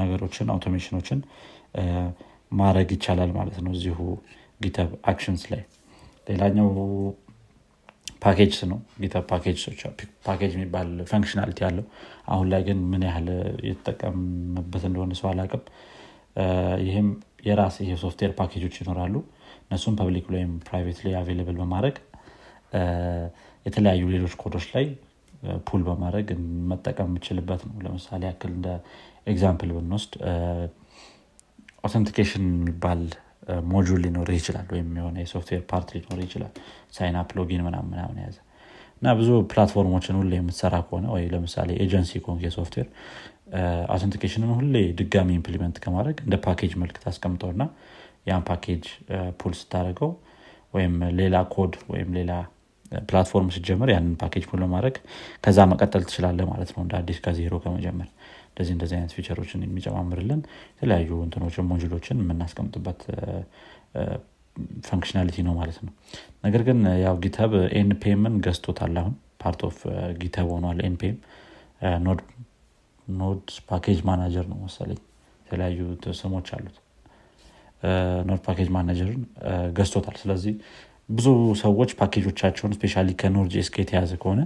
[0.00, 1.18] ነገሮችን automation ኦችን
[2.60, 3.98] ማድረግ ይቻላል ማለት ነው እዚሁ
[4.60, 5.62] GitHub Actions ላይ።
[6.26, 6.68] ሌላኛው
[8.26, 9.24] packages ነው። GitHub
[10.26, 11.84] package የሚባል functionality አለው።
[12.28, 13.28] አሁን ላይ ግን ምን ያህል
[13.68, 15.62] የተጠቀምበት እንደሆነ ሰው አላቅም
[16.86, 17.08] ይህም
[17.46, 19.14] የራስ የ software package ኦች ይኖራሉ።
[19.64, 21.96] እነሱም public ወይም private ላይ available በማድረግ
[23.66, 24.86] የተለያዩ ሌሎች ኮዶች ላይ
[25.66, 26.28] pull በማድረግ
[26.70, 28.68] መጠቀም የምችልበት ነው። ለምሳሌ ያክል እንደ
[29.26, 30.12] example ብንወስድ
[31.84, 33.02] authentication የሚባል
[33.70, 36.52] module ሊኖር ይችላል ወይም የሆነ የ software part ሊኖር ይችላል።
[36.96, 38.36] sign up login ምናምን ምናምን ያዘ
[38.98, 42.88] እና ብዙ platform ኦችን ሁሌ የምትሰራ ከሆነ ወይ ለምሳሌ ኤጀንሲ ኮንክ የ software
[43.92, 47.64] authentication ን ሁሌ ድጋሚ implement ከማድረግ እንደ ፓኬጅ መልክ ታስቀምጠው እና
[48.26, 48.84] ያን package
[49.40, 50.10] pull ስታደርገው
[50.74, 52.32] ወይም ሌላ ኮድ ወይም ሌላ
[53.08, 54.96] platform ሲጀመር ያንን package pull ለማድረግ
[55.44, 58.08] ከዛ መቀጠል ትችላለ ማለት ነው። እንደ አዲስ ከዜሮ ከመጀመር
[58.56, 60.40] እንደዚህ እንደዚህ አይነት feature ኦችን የሚጨማምርልን
[60.70, 63.00] የተለያዩ እንትኖችን module ኦችን የምናስቀምጥበት
[64.86, 65.92] functionality ነው ማለት ነው።
[66.44, 69.76] ነገር ግን ያው GitHub NPM ን ገዝቶታል አሁን። part of
[70.18, 71.18] GitHub ሆኗል NPM።
[73.06, 75.00] Node package manager ነው መሰለኝ።
[75.46, 75.80] የተለያዩ
[76.20, 76.76] ስሞች አሉት።
[78.26, 79.20] Node package manager ን
[79.76, 80.54] ገዝቶታል። ስለዚህ
[81.10, 81.26] ብዙ
[81.60, 84.40] ሰዎች package ኦቻቸውን especially ከ Node JS ጋር የተያዘ ከሆነ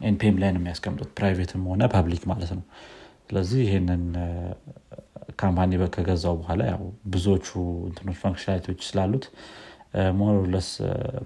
[0.00, 2.64] NPM ላይ ነው የሚያስቀምጡት private ም ሆነ public ማለት ነው።
[3.28, 4.02] ስለዚህ ይህንን
[5.38, 6.82] company ከገዛው በኋላ ያው
[7.14, 7.46] ብዙዎቹ
[7.88, 9.24] እንትኖች functionality ዎች ስላሉት
[10.18, 10.68] more or less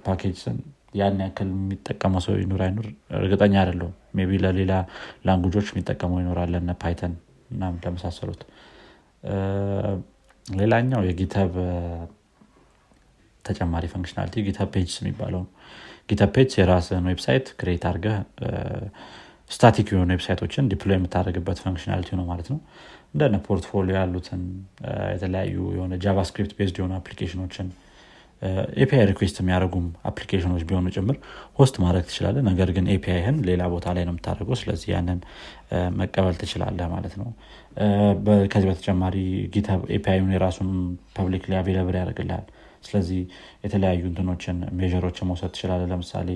[0.07, 0.59] package ን
[0.95, 2.87] ያን ያክል የሚጠቀመው ሰው ይኑር አይኑር
[3.19, 4.73] እርግጠኛ አይደለሁም። maybe ለሌላ
[5.27, 7.13] language ኦች የሚጠቀመው ይኖራል Python
[7.51, 8.43] እና ለመሳሰሉት።
[10.47, 11.53] ሌላኛው የ GitHub
[13.45, 15.43] ተጨማሪ functionality GitHub Pages የሚባለው
[16.11, 18.07] GitHub page የራስን website create አድርገ
[19.51, 22.59] static የሆኑ website ኦችን deploy የምታደርግበት functionality ነው ማለት ነው።
[23.15, 24.43] እንደነ portfolio ያሉትን
[25.15, 27.69] የተለያዩ የሆነ JavaScript based የሆኑ application ኦችን
[28.83, 31.17] API request የሚያደርጉም application ኦች ቢሆኑ ጭምር
[31.59, 35.19] host ማድረግ ትችላለ ነገር ግን API ህን ሌላ ቦታ ላይ ነው የምታደርገው። ስለዚህ ያንን
[35.99, 37.29] መቀበል ትችላለህ ማለት ነው።
[38.53, 39.17] ከዚህ በተጨማሪ
[39.57, 40.71] GitHub API ን የራሱን
[41.19, 42.47] public available ያደርግልሃል
[42.85, 43.21] ስለዚህ
[43.65, 46.29] የተለያዩ እንትኖችን ሜሮችን መውሰድ ትችላለ ለምሳሌ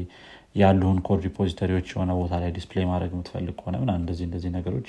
[0.55, 4.89] ያሉን code repository ዎች የሆነ ቦታ ላይ display ማድረግ የምትፈልግ ከሆነ ምና እንደዚህ እንደዚህ ነገሮች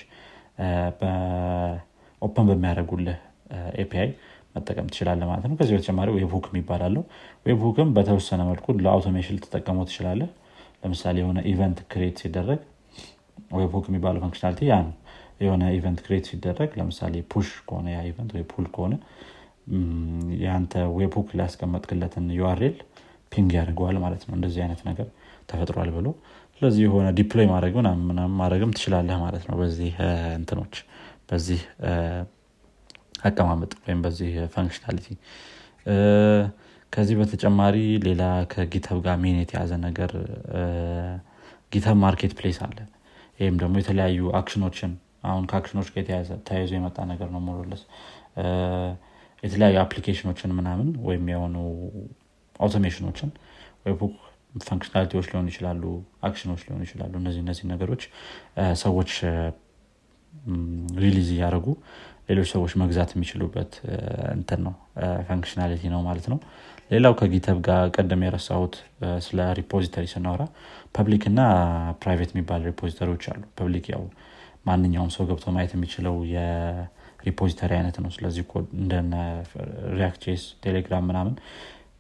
[2.22, 3.18] open በሚያደርጉልህ
[3.84, 4.10] API
[4.56, 7.03] መጠቀም ትችላለ ማለት ነው። ከዚህ በተጨማሪ webhook የሚባላለው
[7.45, 10.22] webhook ም በተወሰነ መልኩ ለ automation ልትጠቀመው ትችላለ
[10.84, 12.62] ለምሳሌ የሆነ event create ሲደረግ
[13.60, 14.76] webhook የሚባለው functionality ያ
[15.41, 18.93] የሆነ event create ሲደረግ ለምሳሌ push ከሆነ ያ event ወይ pull ከሆነ
[20.41, 22.76] የአንተ webhook ሊያስቀመጥክለትን URL
[23.32, 25.07] ping ያደርገዋል ማለት ነው። እንደዚህ አይነት ነገር
[25.49, 26.07] ተፈጥሯል ብሎ።
[26.57, 27.74] ስለዚህ የሆነ deploy ማድረግ
[28.41, 29.93] ማድረግም ትችላለህ ማለት ነው። በዚህ
[30.38, 30.76] እንትኖች
[31.30, 31.61] በዚህ
[33.26, 35.08] አቀማመጥ ወይም በዚህ functionality
[36.93, 40.11] ከዚህ በተጨማሪ ሌላ ከ GitHub ጋር main የተያዘ ነገር
[41.72, 42.78] GitHub Marketplace አለ።
[43.39, 44.91] ይህም ደግሞ የተለያዩ action ኦችን
[45.24, 46.03] አሁን ከአክሽኖች ጋር
[46.47, 47.82] ተያይዞ የመጣ ነገር ነው። more or less
[49.46, 51.56] የተለያዩ application ኦችን ምናምን ወይም የሆኑ
[52.60, 53.30] automation ኦችን
[53.88, 54.14] webhook
[54.66, 55.84] functionality ዎች ሊሆኑ ይችላሉ
[56.28, 58.04] አክሽኖች ሊሆኑ ይችላሉ እነዚህ እነዚህ ነገሮች
[58.84, 59.12] ሰዎች
[61.03, 61.68] release እያደረጉ
[62.30, 63.74] ሌሎች ሰዎች መግዛት የሚችሉበት
[64.36, 64.74] እንትን ነው
[65.28, 66.39] functionality ነው ማለት ነው።
[66.91, 68.76] ሌላው ከ GitHub ጋር ቀደም የረሳሁት
[69.26, 70.43] ስለ repository ስናወራ
[70.97, 71.41] public እና
[72.01, 74.04] private የሚባል repository ዎች አሉ። public ያው
[74.70, 76.16] ማንኛውም ሰው ገብቶ ማየት የሚችለው
[77.26, 78.43] የ repository አይነት ነው። ስለዚህ
[78.78, 79.13] እንደነ
[79.95, 80.24] React
[80.66, 81.36] Telegram ምናምን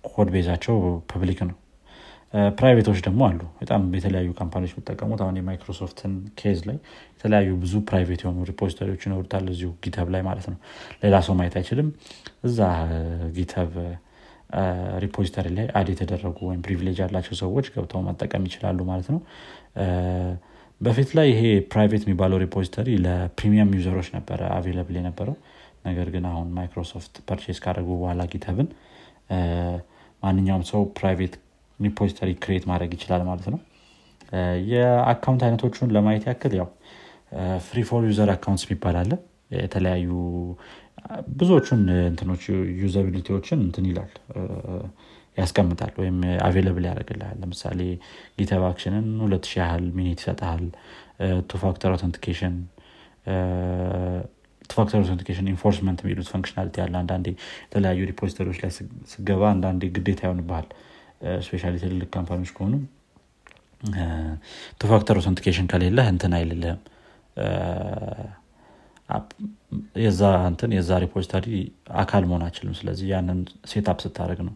[0.09, 0.75] code base ኣቸው
[1.11, 1.55] public ነው።
[2.57, 6.77] private ኦች ደግሞ አሉ። በጣም የተለያዩ company ዎች የሚጠቀሙት አሁን የ Microsoft ን case ላይ
[7.13, 10.57] የተለያዩ ብዙ private የሆኑ repository ዎች ይኖሩታል እዚሁ GitHub ላይ ማለት ነው።
[11.03, 11.89] ሌላ ሰው ማየት አይችልም።
[12.43, 12.59] እዛ
[13.37, 13.71] GitHub
[15.03, 19.21] repository ላይ add የተደረጉ ወይም privilege ያላቸው ሰዎች ገብተው መጠቀም ይችላሉ ማለት ነው
[20.81, 21.41] በፊት ላይ ይሄ
[21.71, 25.35] private የሚባለው repository ለ premium user ኦች ነበረ available የነበረው።
[25.85, 28.67] ነገር ግን አሁን Microsoft purchase ካደረጉ በኋላ GitHub ን
[30.23, 31.33] ማንኛውም ሰው private
[31.79, 33.59] repository create ማድረግ ይችላል ማለት ነው።
[34.71, 36.67] የ account አይነቶቹን ለማየት ያክል ያው
[37.65, 39.11] free for user accounts የሚባል አለ።
[39.57, 40.09] የተለያዩ
[41.35, 42.43] ብዙዎቹን እንትኖች
[42.83, 44.11] usability ዎችን እንትን ይላል
[45.37, 47.79] ያስቀምጣል ወይም available ያደርግልሃል። ለምሳሌ
[48.39, 50.63] GitHub action ን ሁለት ሺህ ያህል minute ይሰጠሃል
[51.49, 52.55] two factor authentication
[54.73, 57.27] factor authentication enforcement የሚሉት functionality ያለ አንዳንዴ
[57.65, 58.71] የተለያዩ repository ዎች ላይ
[59.13, 60.67] ስገባ አንዳንዴ ግዴታ ይሆንብሃል።
[61.45, 62.73] especially ትልልቅ company ዎች ከሆኑ
[64.79, 66.81] two factor authentication ከሌለህ እንትን አይልልህም
[70.01, 71.47] የዛ እንትን የዛ repository
[72.01, 73.39] አካል መሆን አይችልም። ስለዚህ ያንን
[73.71, 74.53] setup ስታደረግ ነው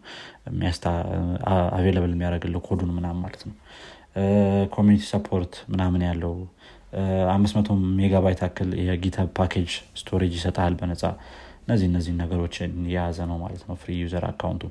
[1.75, 3.55] available የሚያደረግልህ ኮዱን ምናምን ማለት ነው።
[4.73, 6.33] community support ምናምን ያለው
[7.33, 7.69] አምስት መቶ
[7.99, 11.03] ሜጋባይት አክል የ GitHub package storage ይሰጣል በነፃ።
[11.63, 14.63] እነዚህ እነዚህ ነገሮችን የያዘ ነው ማለት ነው free user account ኡ።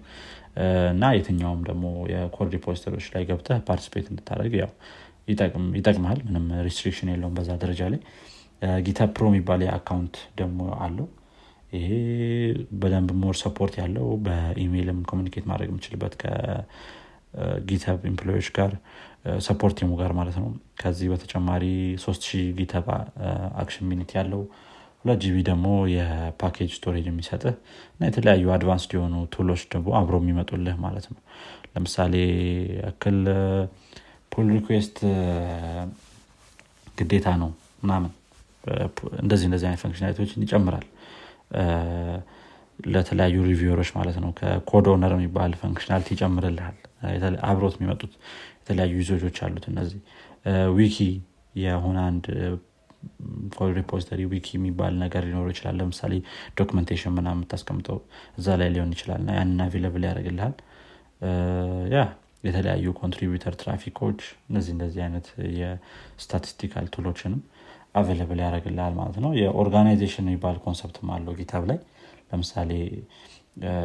[0.93, 4.73] እና የትኛውም ደግሞ የ code repository ዎች ላይ ገብተህ participate እንድታደረግ ያው
[5.77, 8.01] ይጠቅማል ምንም restriction የለውም በዛ ደረጃ ላይ
[8.87, 11.07] GitHub Pro የሚባል የ account ደግሞ አለው።
[11.73, 11.89] ይሄ
[12.81, 18.73] በደንብ more support ያለው በኢሜይልም communicate ማድረግ የምችልበት ከ GitHub employee ዎች ጋር
[19.47, 20.49] support team ኡ ጋር ማለት ነው።
[20.81, 21.65] ከዚህ በተጨማሪ
[22.05, 22.87] 3000 GitHub
[23.63, 24.43] action minute ያለው
[25.03, 27.55] ሁለት GB ደግሞ የ package storage የሚሰጥህ
[27.93, 31.21] እና የተለያዩ advanced የሆኑ tool ኦች ደግሞ አብሮ የሚመጡልህ ማለት ነው።
[31.75, 32.15] ለምሳሌ
[32.81, 33.19] ያክል
[34.33, 34.97] pull request
[36.99, 37.51] ግዴታ ነው
[37.83, 38.13] ምናምን
[39.23, 40.87] እንደዚህ እንደዚህ አይነት functionality ዎችን ይጨምራል።
[42.89, 46.77] ለተለያዩ reviewer ኦች ማለት ነው። ከ code owner የሚባል functionality ይጨምርልሃል።
[47.49, 48.13] አብሮት የሚመጡት
[48.61, 50.01] የተለያዩ ይዞጆች አሉት እነዚህ።
[50.77, 50.99] wiki
[51.55, 52.25] የሆነ አንድ
[53.79, 56.13] repository wiki የሚባል ነገር ሊኖረው ይችላል። ለምሳሌ
[56.61, 57.99] documentation ምና የምታስቀምጠው
[58.39, 60.55] እዛ ላይ ሊሆን ይችላል እና ያንን available ያደርግልሃል።
[61.95, 62.01] ያ
[62.45, 64.19] የተለያዩ contributor traffic ኦች
[64.49, 65.29] እነዚህ እንደዚህ አይነት
[65.61, 67.41] የ statistical tool ኦችንም
[67.95, 71.79] available ያደርግልሃል ማለት ነው። የ organization የሚባል concept ም አለው GitHub ላይ።
[72.31, 72.71] ለምሳሌ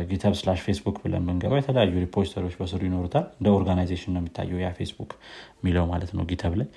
[0.10, 4.70] GitHub slash Facebook ብለን ብንገባ የተለያዩ repository ዎች በስሩ ይኖሩታል። እንደ organization ነው የሚታየው ያ
[4.80, 5.12] ፌስቡክ
[5.58, 6.68] የሚለው ማለት ነው GitHub ላይ።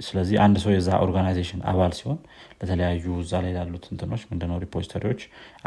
[0.00, 2.18] ስለዚህ አንድ ሰው የዛ organization አባል ሲሆን
[2.60, 5.20] ለተለያዩ እዛ ላይ ላሉት እንትኖች ምንድነው repository ዎች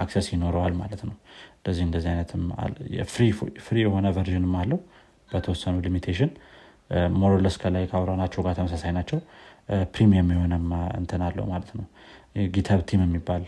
[0.03, 1.15] access ይኖረዋል ማለት ነው።
[1.57, 2.43] እንደዚህ እንደዚህ አይነትም
[3.65, 4.79] free የሆነ version ም አለው።
[5.29, 6.29] በተወሰኑ limitation
[7.17, 9.17] more or less ከላይ ካውራናቸው ጋር ተመሳሳይ ናቸው
[9.93, 10.67] premium የሆነም
[10.99, 11.85] እንትን አለው ማለት ነው።
[12.53, 13.43] GitHub Team የሚባል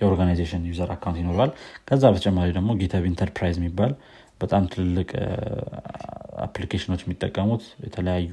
[0.00, 1.50] የ organization user account ይኖረዋል።
[1.88, 3.92] ከዛ በተጨማሪ ደግሞ GitHub Enterprise የሚባል
[4.40, 5.10] በጣም ትልልቅ
[6.46, 8.32] application ኦች የሚጠቀሙት የተለያዩ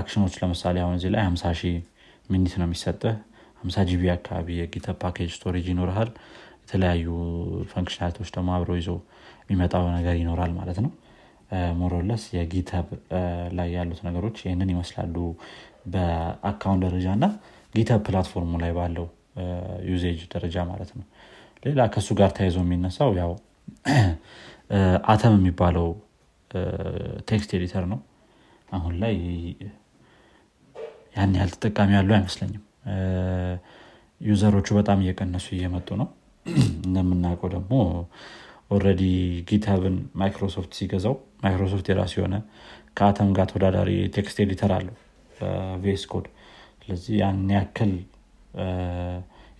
[0.00, 1.76] አክሽኖች ለምሳሌ አሁን እዚህ ላይ ሀምሳ ሺህ
[2.28, 3.14] minute ነው የሚሰጥህ።
[3.60, 6.10] ሀምሳ GB አካባቢ የ GitHub package storage ይኖርሃል።
[6.62, 7.06] የተለያዩ
[7.72, 8.90] functionality ኦች ደግሞ አብሮ ይዞ
[9.44, 10.90] የሚመጣው ነገር ይኖራል ማለት ነው
[11.80, 12.86] more or less የ GitHub
[13.58, 15.16] ላይ ያሉት ነገሮች ይህንን ይመስላሉ
[15.92, 17.26] በ account ደረጃ እና
[17.74, 19.06] GitHub platform ኡ ላይ ባለው
[19.90, 21.06] usage ደረጃ ማለት ነው።
[21.62, 23.32] ሌላ ከእሱ ጋር ተያይዞ የሚነሳው ያው
[25.12, 25.88] አተም የሚባለው
[27.28, 28.00] text editor ነው።
[28.68, 29.14] አሁን ላይ
[31.16, 32.62] ያን ያህል ተጠቃሚ ያለው አይመስለኝም።
[34.20, 36.08] user ኦቹ በጣም እየቀነሱ እየመጡ ነው።
[36.86, 37.72] እንደምናውቀው ደግሞ
[38.70, 39.02] already
[39.48, 42.36] GitHub ን Microsoft ሲገዛው ማይክሮሶፍት የራሱ የሆነ
[42.98, 44.94] ከአተም ጋር ተወዳዳሪ text editor አለው
[45.82, 46.26] VS Code።
[46.80, 47.92] ስለዚህ ያን ያክል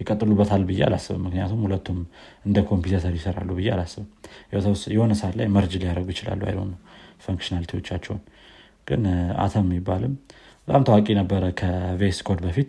[0.01, 1.99] ይቀጥሉበታል ብዬ አላስብም። ምክንያቱም ሁለቱም
[2.47, 4.09] እንደ competitor ይሰራሉ ብዬ አላስብም።
[4.95, 6.57] የሆነ ሰዓት ላይ merge ሊያደረጉ ይችላሉ። አይ
[7.25, 8.21] functionality ዎቻቸውን
[8.87, 9.03] ግን
[9.45, 10.13] አተም የሚባልም
[10.69, 12.69] በጣም ታዋቂ ነበረ ከ VS Code በፊት።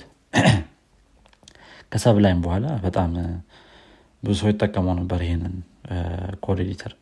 [1.91, 3.12] ከ Sublime በኋላ በጣም
[4.28, 5.56] ብዙ ሰው ይጠቀመው ነበር ይህንን
[6.45, 6.93] code editor።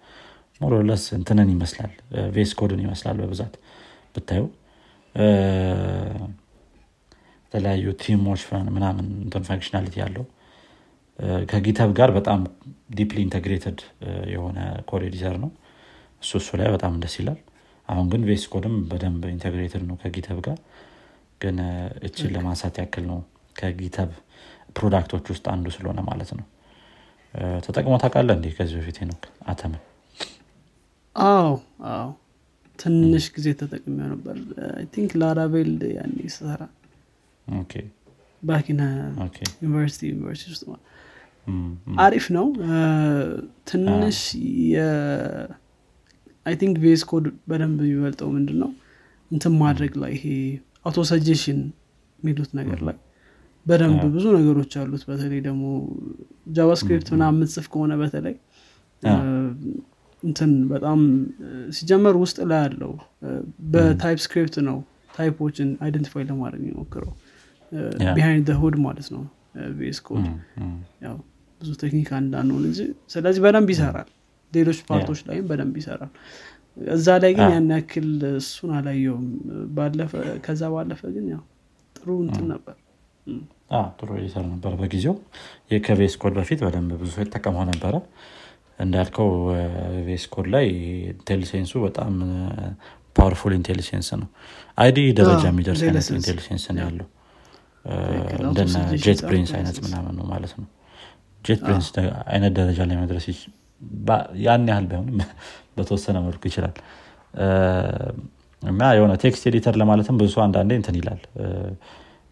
[0.62, 1.94] more or less እንትንን ይመስላል
[2.36, 3.54] VS Code ን ይመስላል በብዛት
[4.16, 4.48] ብታየው
[7.44, 8.42] የተለያዩ theme ኦች
[8.76, 10.26] ምናምን እንትን functionality ያለው።
[11.52, 12.40] ከ GitHub ጋር በጣም
[12.92, 13.80] deeply integrated
[14.34, 14.58] የሆነ
[14.90, 15.52] code editor ነው።
[16.24, 17.40] እሱ እሱ ላይ በጣም ደስ ይላል።
[17.90, 20.58] አሁን ግን VS Code ም በደንብ integrated ነው ከ GitHub ጋር።
[21.42, 21.58] ግን
[22.08, 23.20] እችን ለማንሳት ያክል ነው
[23.56, 24.12] ከ GitHub
[24.78, 26.46] product ኦች ውስጥ አንዱ ስለሆነ ማለት ነው
[27.66, 28.46] ተጠቅሞ ታውቃለ እንዴ?
[28.58, 29.18] ከዚህ በፊት ነው
[29.52, 29.82] አተምን
[31.16, 31.50] አዎ
[31.92, 32.08] አዎ።
[32.80, 34.38] ትንሽ ጊዜ ተጠቅሚው ነበር።
[34.94, 36.62] think Laravel ያኔ ስሰራ
[38.44, 38.82] back in
[39.64, 40.66] university ዩኒቨርሲቲ ውስጥ
[42.04, 42.48] አሪፍ ነው።
[43.70, 44.20] ትንሽ
[46.46, 48.72] I think VS Code በደንብ የሚበልጠው ምንድን ነው
[49.32, 50.26] እንትን ማድረግ ላይ ይሄ
[50.86, 51.60] auto suggestion
[52.20, 52.98] የሚሉት ነገር ላይ
[53.66, 55.64] በደንብ ብዙ ነገሮች አሉት። በተለይ ደግሞ
[56.56, 58.36] JavaScript ምናምን የምትጽፍ ከሆነ በተለይ
[60.24, 61.00] እንትን በጣም
[61.78, 62.92] ሲጀመር ውስጥ ላይ አለው።
[63.74, 64.78] በ TypeScript ነው
[65.16, 67.12] type ኦችን identify ለማድረግ የሚሞክረው።
[68.18, 69.24] behind hood ማለት ነው
[69.78, 70.26] VS Code
[71.06, 71.16] ያው
[71.62, 72.80] ብዙ technical እንዳንሆን እንጂ
[73.14, 74.10] ስለዚህ በደንብ ይሰራል።
[74.54, 76.12] ሌሎች part ኦች ላይም በደንብ ይሰራል።
[76.94, 79.28] እዛ ላይ ግን ያን ያክል እሱን አላየውም
[79.78, 80.12] ባለፈ
[80.46, 81.44] ከዛ ባለፈ ግን ያው
[81.96, 82.76] ጥሩ እንትን ነበር
[83.98, 85.16] ጥሩ ይሰራ ነበር በጊዜው።
[85.86, 87.96] ከ VS Code በፊት በደንብ ብዙ ሰው ይጠቀመው ነበረ።
[88.80, 89.30] እንዳልከው
[90.08, 90.66] VS Code ላይ
[91.14, 92.14] IntelliSense ኡ በጣም
[93.16, 94.30] powerful IntelliSense ነው።
[94.78, 97.08] IDE ደረጃ የሚደርስ አይነት IntelliSense ነው ያለው።
[98.44, 100.68] እንደነ JetBrains አይነት ምናምን ነው ማለት ነው።
[101.44, 101.88] JetBrains
[102.28, 103.26] አይነት ደረጃ ላይ መድረስ
[104.46, 105.18] ያን ያህል ባይሆንም
[105.78, 106.76] በተወሰነ መልኩ ይችላል።
[108.64, 111.22] እና የሆነ text editor ለማለትም ብዙ ሰው አንዳንዴ እንትን ይላል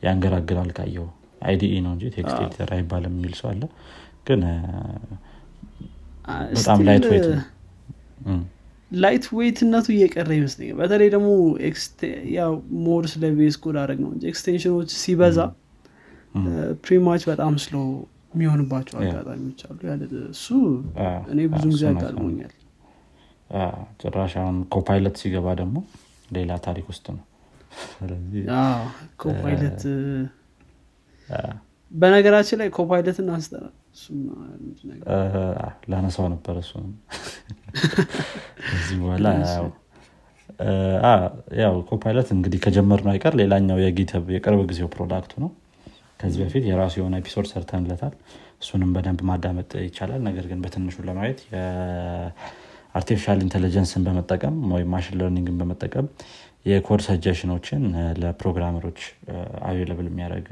[0.04, 1.08] ያንገራግራል ካየው
[1.46, 3.64] IDE ነው እንጂ text editor አይባልም የሚል ሰው አለ።
[4.28, 4.42] ግን
[6.54, 7.06] በጣም light
[8.28, 8.42] እም፣
[8.92, 11.30] lightweight ነቱ እየቀረ ይመስለኛል። በተለይ ደግሞ
[12.36, 12.52] ያው
[12.86, 15.38] more ስለ VS Code አድረግ ነው እንጂ extension ኦች ሲበዛ
[16.84, 17.76] pretty much በጣም slow
[18.34, 20.46] የሚሆንባቸው አጋጣሚዎች አሉ። ያለ እሱ
[21.32, 22.54] እኔ ብዙ ጊዜ አጋጥሞኛል።
[24.02, 25.76] ጭራሽ አሁን Copilot ሲገባ ደግሞ
[26.30, 27.24] ሌላ ታሪክ ውስጥ ነው
[27.94, 28.44] ስለዚህ
[29.24, 29.82] Copilot
[31.92, 33.74] በነገራችን ላይ Copilot ን አንስተናል
[35.92, 36.72] ላነሳው ነበር እሱ
[38.68, 39.28] ከዚህ በኋላ
[41.62, 45.50] ያው Copilot እንግዲህ ከጀመርነው አይቀር ሌላኛው የ GitHub የቅርብ ጊዜው product ኡ ነው።
[46.20, 48.14] ከዚህ በፊት የራሱ የሆነ episode ሰርተንለታል።
[48.62, 55.18] እሱንም በደንብ ማዳመጥ ይቻላል። ነገር ግን በትንሹ ለማየት የ artificial intelligence ን በመጠቀም ወይም machine
[55.22, 56.08] learning ን በመጠቀም
[56.66, 57.82] የኮድ ሰጀሽኖችን
[58.22, 59.00] ለፕሮግራመሮች
[59.66, 60.48] አቬለብል የሚያደርግ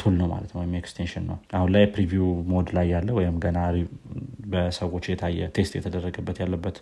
[0.00, 3.58] tool ነው ማለት ነው። ወይም extension ነው። አሁን ላይ preview mode ላይ ያለ ወይም ገና
[4.52, 6.76] በሰዎች የታየ test የተደረገበት ያለበት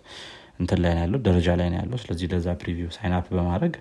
[0.59, 3.73] እንትን ላይ ያለው ደረጃ ላይ ነው ያለው። ስለዚህ ለዛ preview sign up በማድረግ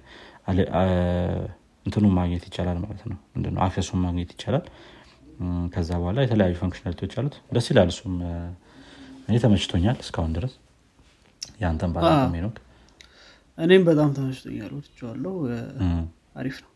[1.87, 3.61] እንትኑን ማግኘት ይቻላል ማለት ነው። ምንድነው?
[3.67, 4.65] access ኡን ማግኘት ይቻላል።
[5.75, 8.15] ከዛ በኋላ የተለያዩ functionality ዎች አሉት። ደስ ይላል እሱም።
[9.29, 10.55] እኔ ተመችቶኛል እስካሁን ድረስ።
[11.61, 12.57] ያንተን ባላቅም ሄኖክ
[13.59, 14.73] እኔም በጣም ተመችቶኛል።
[15.83, 16.01] እም፣
[16.37, 16.71] አሪፍ ነው።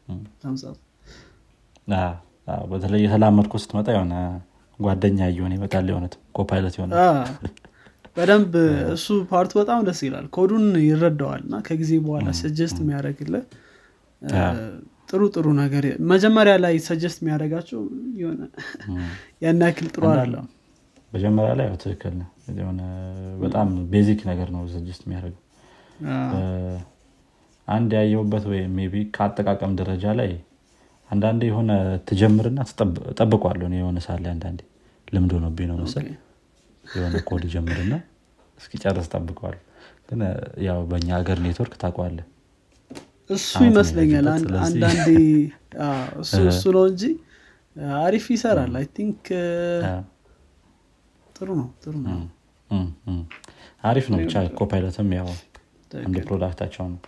[2.71, 4.15] በተለይ የተላመድኩ ስትመጣ የሆነ
[4.79, 6.93] ጓደኛ እየሆነ ይመጣል። የሆነ Copilot የሆነ
[8.17, 8.53] በደንብ
[8.95, 12.79] እሱ part ኡ በጣም ደስ ይላል። ኮዱን ይረዳዋል እና ከጊዜ በኋላ suggest
[14.23, 14.47] አ።
[15.09, 17.81] ጥሩ ጥሩ ነገር መጀመሪያ ላይ suggest የሚያደርጋቸው
[18.21, 18.41] የሆነ
[19.45, 20.47] ያን ያክል ጥሩ አይደለም።
[21.13, 22.17] መጀመሪያ ላይ ትክክል
[22.59, 22.81] የሆነ
[23.41, 25.50] በጣም basic ነገር ነው suggest የሚያደርገው። አ፣
[27.69, 30.31] አንድ ያየውበት ወይ maybe ከአጠቃቀም ደረጃ ላይ
[31.11, 31.71] አንዳንዴ የሆነ
[32.09, 32.59] ትጀምርና
[33.69, 34.61] እኔ የሆነ ሳለ አንዳንዴ
[35.09, 36.07] ልምድ ሆኖብኝ ነው መሰል
[36.85, 37.95] የሆነ ኮድ ጀምርና
[38.59, 39.61] እስኪጨርስ ጠብቀዋለሁ
[40.09, 40.21] ግን
[40.67, 42.25] ያው በእኛ ሀገር ኔትወርክ ታውቀዋለህ?
[43.31, 44.27] እሱ ይመስለኛል
[44.65, 45.09] አንዳንዴ
[46.23, 47.03] እሱ እሱ ነው እንጂ
[47.99, 49.21] አሪፍ ይሰራል። I think
[51.37, 52.19] ጥሩ ነው ጥሩ ነው።
[53.85, 55.29] አሪፍ ነው። ብቻ Copilot ም ያው
[55.99, 56.99] አንድ ትክክል። product ኣቸው ነው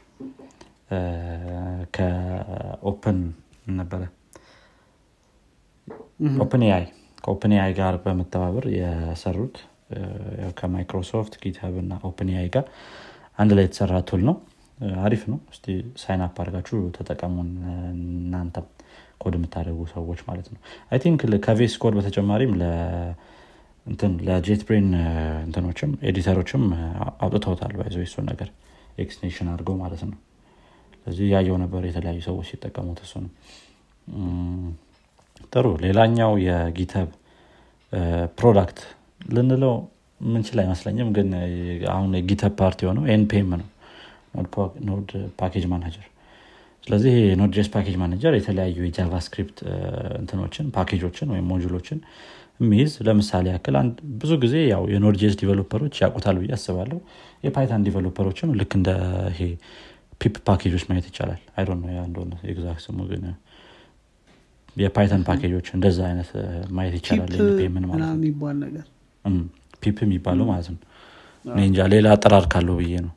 [0.91, 0.99] እ፣
[1.97, 3.19] ከ Open
[3.77, 4.03] ነበረ።
[6.43, 6.85] OpenAI
[7.25, 9.57] ከ OpenAI ጋር በመተባበር የሰሩት
[10.59, 12.67] ከ Microsoft GitHub እና OpenAI ጋር
[13.39, 14.37] አንድ ላይ የተሰራ tool ነው።
[15.03, 15.67] አሪፍ ነው። እስቲ
[16.03, 18.67] sign up አድርጋችሁ ተጠቀሙን እ፣ እናንተም
[19.21, 22.53] ኮድ የምታደርጉ ሰዎች ማለት ነው። I think ከ VS Code በተጨማሪም
[24.27, 24.89] ለ JetBrains
[25.45, 26.65] እንትኖችም editor ኦችም
[27.21, 27.97] አውጥተውታል by the way
[28.29, 28.49] ነገር
[28.99, 30.19] extension አድርገው ማለት ነው።
[30.97, 33.31] ስለዚህ ያየው ነበር የተለያዩ ሰዎች ሲጠቀሙት እሱ ነው
[35.53, 37.09] ጥሩ። ሌላኛው የ GitHub
[38.39, 38.79] product
[39.35, 39.75] ልንለው
[40.21, 41.29] ምንችል አይመስለኝም ግን
[41.93, 43.69] አሁን የ GitHub part የሆነው NPM ነው።
[44.89, 46.07] Node package manager
[46.87, 49.59] ስለዚህ የ Node JS package manager የተለያዩ የ JavaScript
[50.21, 51.99] እንትኖችን ፓኬጆችን ወይም module ኦችን
[52.61, 53.77] የሚይዝ ለምሳሌ ያክል
[54.21, 56.99] ብዙ ጊዜ ያው የ Node JS developer ኦች ያውቁታል ብዬ አስባለሁ።
[57.45, 58.91] የ Python developer ኦችም ልክ እንደ
[59.33, 59.41] ይሄ
[60.21, 61.41] pip package ኦች ማየት ይቻላል።
[62.27, 63.25] ነው exact ስሙ ግን
[64.77, 66.29] የ Python package ኦች እንደዛ አይነት
[66.77, 67.33] ማየት ይቻላል።
[67.71, 68.05] ምን ማለት
[69.83, 70.81] pip የሚባለው ማለት ነው።
[71.63, 73.13] እንጃ ሌላ አጠራር ካለው ብዬ ነው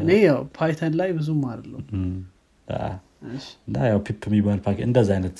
[0.00, 1.82] እኔ ያው Python ላይ ብዙም አይደለም
[3.66, 5.38] እና ያው pip የሚባል ፓኬጅ እንደዛ አይነት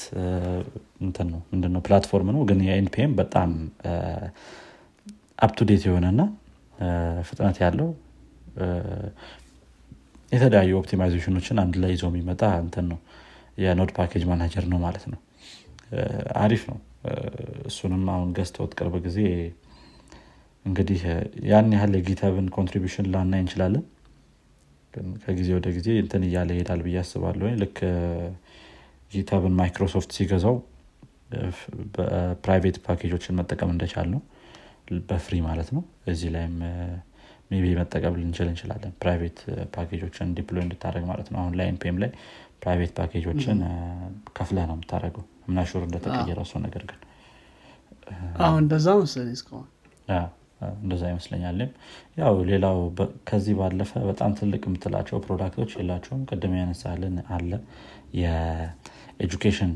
[1.01, 3.51] እንትን ነው ምንድነው platform ነው። ግን የ NPM በጣም
[5.38, 6.22] up to date የሆነ እና
[7.28, 7.89] ፍጥነት ያለው
[10.32, 12.99] የተለያዩ optimization ኦችን አንድ ላይ ይዞ የሚመጣ እንትን ነው።
[13.59, 15.20] የ Node package manager ነው ማለት ነው።
[16.43, 16.78] አሪፍ ነው።
[17.68, 19.18] እሱንም አሁን ገዝተውት ቅርብ ጊዜ
[20.64, 21.00] እንግዲህ
[21.50, 23.84] ያን ያህል የ GitHub ን contribution ላናይ እንችላለን።
[25.24, 27.78] ከጊዜ ወደ ጊዜ እንትን እያለ ይሄዳል ብዬ አስባለሁ። ልክ
[29.12, 30.56] GitHub ን Microsoft ሲገዛው
[32.44, 34.20] private package ኦችን መጠቀም እንደቻል ነው
[35.09, 36.56] በ free ማለት ነው። እዚህ ላይም
[37.50, 39.38] maybe መጠቀም ልንችል እንችላለን። private
[39.74, 42.10] package ኦችን deploy እንድታደረግ ማለት ነው። አሁን ላይ NPM ላይ
[42.62, 43.59] private package ኦችን
[44.36, 47.00] ከፍለ ነው የምታደረገው ምናሹር እንደተቀየረ እሱ ነገር ግን
[48.44, 49.66] አሁን እንደዛ መሰለኝ እስካሁን
[50.82, 51.70] እንደዛ ይመስለኛልም።
[52.16, 52.78] ያው ሌላው
[53.28, 57.50] ከዚህ ባለፈ በጣም ትልቅ የምትላቸው product ኦች የላቸውም። ቅድም ያነሳልን አለ
[58.20, 59.72] የ education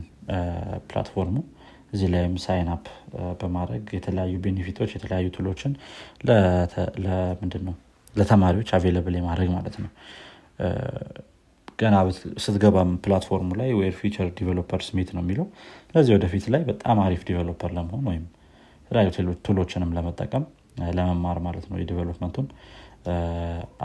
[0.89, 1.37] platform ኡ።
[1.93, 2.87] እዚህ ላይም sign up
[3.41, 5.72] በማድረግ የተለያዩ benefit ኦች የተለያዩ tool ኦችን
[7.41, 7.76] ምንድን ነው
[8.14, 9.91] ለተማሪዎች available የማድረግ ማለት ነው።
[11.78, 11.97] ገና
[12.45, 15.47] ስትገባም platform ኡ ላይ where future developers meet ነው የሚለው።
[15.91, 18.24] ስለዚህ ወደፊት ላይ በጣም አሪፍ developer ለመሆን ወይም
[18.82, 19.09] የተለያዩ
[19.47, 20.45] tool ኦችንም ለመጠቀም
[20.97, 22.47] ለመማር ማለት ነው። የ development ኡን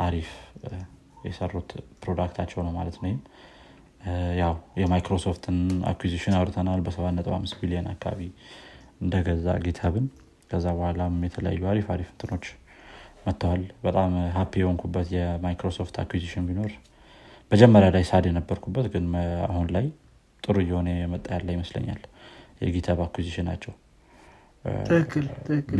[0.03, 0.29] አሪፍ
[1.25, 1.69] የሰሩት
[2.01, 3.13] product ኣቸው ነው ማለት ነው።
[4.39, 5.57] ያው የ Microsoft ን
[5.91, 8.21] acquisition አውርተናል። በ7.5 ቢሊዮን አካባቢ
[9.01, 10.05] እንደገዛ GitHub ን
[10.51, 12.45] ከዛ በኋላም የተለያዩ አሪፍ አሪፍ እንትኖች
[13.25, 16.71] መጥተዋል። በጣም happy የሆንኩበት የ Microsoft acquisition ቢኖር
[17.51, 19.05] መጀመሪያ ላይ sad የነበርኩበት ግን
[19.47, 19.85] አሁን ላይ
[20.43, 22.01] ጥሩ እየሆነ የመጣ ያለ ይመስለኛል።
[22.63, 23.73] የ GitHub acquisition ኣቸው
[24.87, 25.79] ትክክል ትክክል።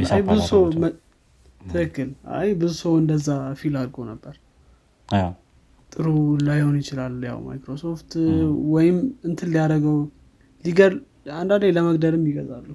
[2.38, 3.27] አይ ብዙ ሰው እንደዛ
[3.59, 4.36] feel አድርጎ ነበር።
[5.91, 6.07] ጥሩ
[6.47, 8.11] ላይሆን ይችላል ያው ማይክሮሶፍት
[8.73, 9.97] ወይም እንትን ሊያደርገው
[10.65, 10.95] ሊገል
[11.36, 12.67] አንዳንዴ ለመግደልም ይገዛሉ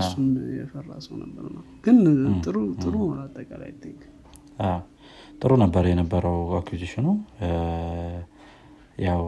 [0.00, 0.24] እሱም
[0.56, 1.98] የፈራ ሰው ነበር ነው ግን
[2.44, 4.00] ጥሩ ጥሩ አጠቃላይ think።
[5.40, 7.06] ጥሩ ነበር የነበረው acquisition ኑ።
[9.06, 9.22] ያው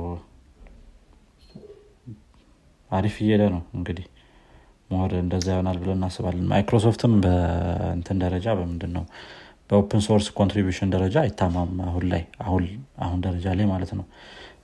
[2.91, 4.07] አሪፍ እየሄደ ነው እንግዲህ
[4.91, 9.05] more እንደዛ ይሆናል ብለን እናስባለን። ማይክሮሶፍትም በእንትን ደረጃ በምንድን ነው
[9.71, 12.23] በ open source contribution ደረጃ አይታማም አሁን ላይ።
[13.01, 14.07] አሁን ደረጃ ላይ ማለት ነው።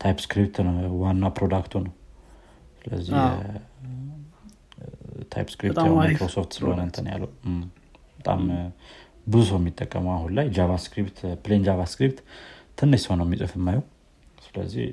[0.02, 0.57] TypeScript
[1.02, 1.92] ዋና product ኡ ነው።
[2.80, 3.14] ስለዚህ
[5.32, 7.30] TypeScript Microsoft ስለሆነ እንትን ያለው።
[8.18, 8.40] በጣም
[9.26, 12.18] ብዙ ሰው የሚጠቀመው አሁን ላይ JavaScript plain JavaScript
[12.78, 13.84] ትንሽ ሰው ነው የሚጽፍ የማየው።
[14.46, 14.86] ስለዚህ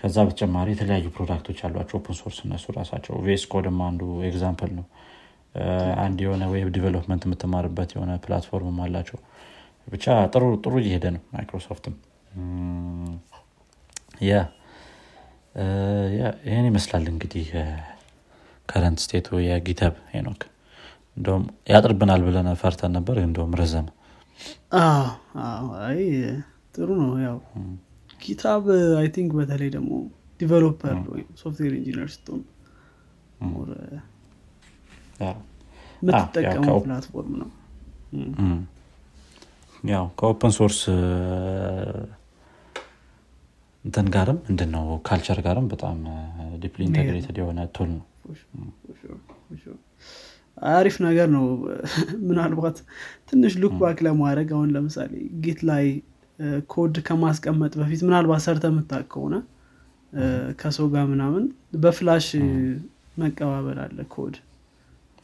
[0.00, 4.70] ከዛ በተጨማሪ የተለያዩ product ኦች አሏቸው። open source እነሱ ራሳቸው VS Code ም አንዱ example
[4.78, 4.86] ነው።
[6.04, 9.18] አንድ የሆነ web development የምትማርበት የሆነ platform አላቸው።
[9.86, 11.94] ብቻ ጥሩ ጥሩ እየሄደ ነው ማይክሮሶፍትም።
[16.44, 17.46] ይህን ይመስላል እንግዲህ
[18.68, 20.42] current state ኡ የ GitHub ሄኖክ።
[21.16, 21.42] እንደም
[21.72, 23.86] ያጥርብናል ብለን ፈርተን ነበር እንደም ረዘመ።
[25.82, 26.00] አይ
[26.74, 27.38] ጥሩ ነው ያው
[28.20, 28.64] GitHub
[28.98, 29.92] I think በተለይ ደግሞ
[30.40, 32.42] developer ወይም software engineer ስትሆን
[36.02, 37.50] የምትጠቀመው platform ነው።
[39.84, 40.80] ያው ከ open source
[43.84, 45.98] እንትን ጋርም ምንድን ነው culture ጋርም በጣም
[46.62, 48.04] deeply integrated የሆነ tool ነው።
[50.72, 51.44] አሪፍ ነገር ነው።
[52.28, 52.78] ምናልባት
[53.28, 55.12] ትንሽ look back ለማድረግ አሁን ለምሳሌ
[55.44, 55.86] Git ላይ
[56.72, 59.34] ኮድ ከማስቀመጥ በፊት ምናልባት ሰርተህ የምታቅ ከሆነ
[60.60, 61.44] ከሰው ጋር ምናምን
[61.82, 62.28] በ flash
[63.22, 64.36] መቀባበል አለ ኮድ።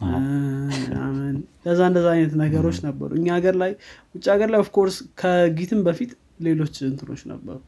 [0.00, 3.72] ምናምን ለዛ እንደዛ አይነት ነገሮች ነበሩ። እኛ ሀገር ላይ
[4.14, 6.10] ውጭ ሀገር ላይ of course ከ Git ም በፊት
[6.46, 7.58] ሌሎች እንትኖች ነበሩ።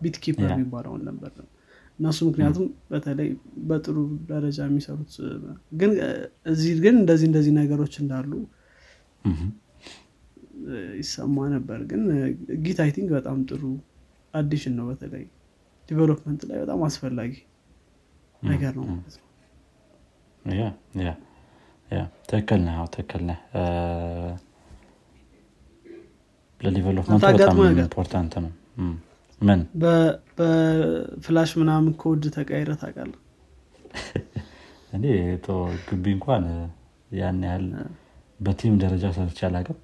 [0.00, 1.32] BitKeeper የሚባለውን ነበር
[1.98, 3.28] እነሱ ምክንያቱም በተለይ
[3.68, 3.96] በጥሩ
[4.30, 5.12] ደረጃ የሚሰሩት
[5.80, 5.92] ግን
[6.52, 8.30] እዚህ ግን እንደዚህ እንደዚህ ነገሮች እንዳሉ
[11.00, 12.02] ይሰማ ነበር። ግን
[12.64, 13.62] Git I think በጣም ጥሩ
[14.34, 15.24] addition ነው። በተለይ
[15.88, 17.32] development ላይ በጣም አስፈላጊ
[18.42, 19.22] ነገር ነው ማለት ነው።
[22.28, 23.38] ትክክል ነህ። ትክክል ነህ።
[26.60, 28.52] ለ development ኡ በጣም important ነው።
[29.40, 29.60] ምን?
[29.82, 33.12] በ flash ምናምን ኮድ ተቀይረ ታውቃለ
[34.92, 35.04] እኔ
[35.88, 36.44] ግቢ እንኳን
[37.10, 37.66] ያን ያህል
[38.40, 39.78] በ team ደረጃ ሰርቼ አላቅም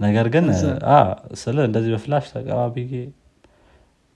[0.00, 0.46] ነገር ግን
[1.42, 2.76] ስለ እንደዚህ በ flash ተቀባባይ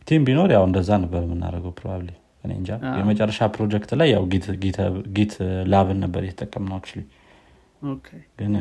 [0.06, 2.08] team ቢኖር ያው እንደዛ ነበር የምናደርገው probably
[2.44, 4.22] እኔ እንጃ። የመጨረሻ ፕሮጀክት ላይ ያው
[5.16, 5.34] GitLab
[5.72, 7.00] ን ነበር የተጠቀምነው actually
[8.40, 8.54] ግን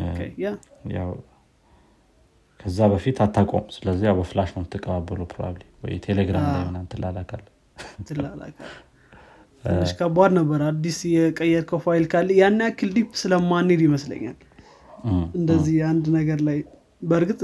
[0.97, 1.09] ያው
[2.59, 7.45] ከዛ በፊት አታቆም ስለዚህ ያው በ flash ነው የምትቀባበሉ probably ወይ ቴሌግራም ላይ ምናምን ትላላካለህ
[9.63, 14.37] ትንሽ ከባድ ነበር። አዲስ የቀየርከው ፋይል ካለ ያን ያክል deep ስለማንሄድ ይመስለኛል።
[15.37, 16.57] እንደዚህ አንድ ነገር ላይ
[17.01, 17.41] በእርግጥ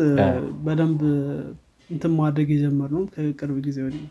[0.66, 1.02] በደንብ
[1.90, 4.04] እንትን ማድረግ የጀመርነው ከቅርብ ጊዜ ወዲህ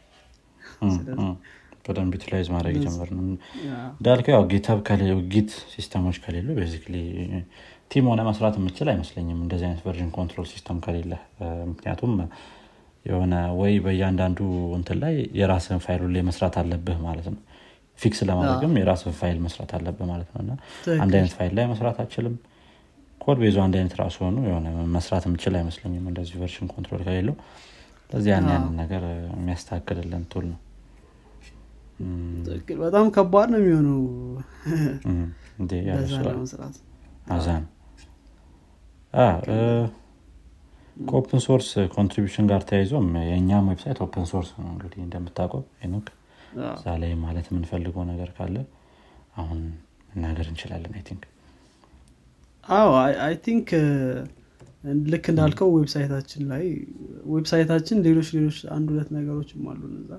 [1.86, 4.78] በደንብ utilize ማድረግ የጀመርነው እንዳልከው ያው GitHub
[5.34, 6.94] Git system ኦች ከሌሉ basically
[7.90, 11.12] team ሆነ መስራት የምችል አይመስለኝም እንደዚህ አይነት version control system ከሌለ።
[11.70, 12.12] ምክንያቱም
[13.04, 14.38] የሆነ ወይ በእያንዳንዱ
[14.78, 17.40] እንትን ላይ የራስን ፋይሉ ላይ መስራት አለብህ ማለት ነው
[17.98, 20.52] fix ለማድረግም የራስን ፋይል መስራት አለብህ ማለት ነው። እና
[20.98, 22.34] አንድ አይነት ፋይል ላይ መስራት አትችልም
[23.20, 27.36] codebase ኡ አንድ አይነት ራሱ ሆኑ የሆነ መስራት የምችል አይመስለኝም። እንደዚህ version control ከሌለው
[28.10, 29.02] ለዚህ ያን ያንን ነገር
[29.34, 30.60] የሚያስተካክልልን tool ነው።
[32.82, 34.00] በጣም ከባድ ነው የሚሆነው።
[35.56, 35.72] እንዴ!
[35.88, 36.76] በዛ ያለሱ ለመስራት።
[37.34, 37.70] እዛ ነው
[41.06, 46.02] ከ open source contribution ጋር ተያይዞም የእኛም website open source ነው። እንግዲህ እንደምታውቀው አዎ።
[46.72, 48.56] እዛ ላይ ማለት የምንፈልገው ነገር ካለ
[49.36, 49.60] አሁን
[50.10, 51.22] መናገር እንችላለን I think
[52.64, 52.90] አዎ
[53.22, 53.68] I think
[55.12, 56.64] ልክ እንዳልከው website ኣችን ላይ
[57.34, 60.10] website ኣችን ሌሎች ሌሎች አንድ ሁለት ነገሮችም አሉ እዛ።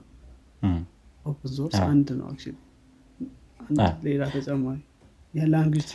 [1.26, 2.28] open source አንድ ነው
[4.06, 4.80] ሌላ ተጨማሪ
[5.34, 5.86] የ language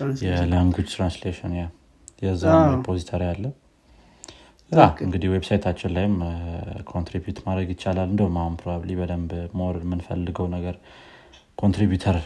[0.93, 1.53] translation።
[2.23, 3.45] የዛ repository አለ
[5.05, 6.15] እንግዲህ website ኣችን ላይም
[6.91, 10.77] contribute ማድረግ ይቻላል። እንደውም አሁን probably በደንብ more የምንፈልገው ነገር
[11.59, 12.19] contributor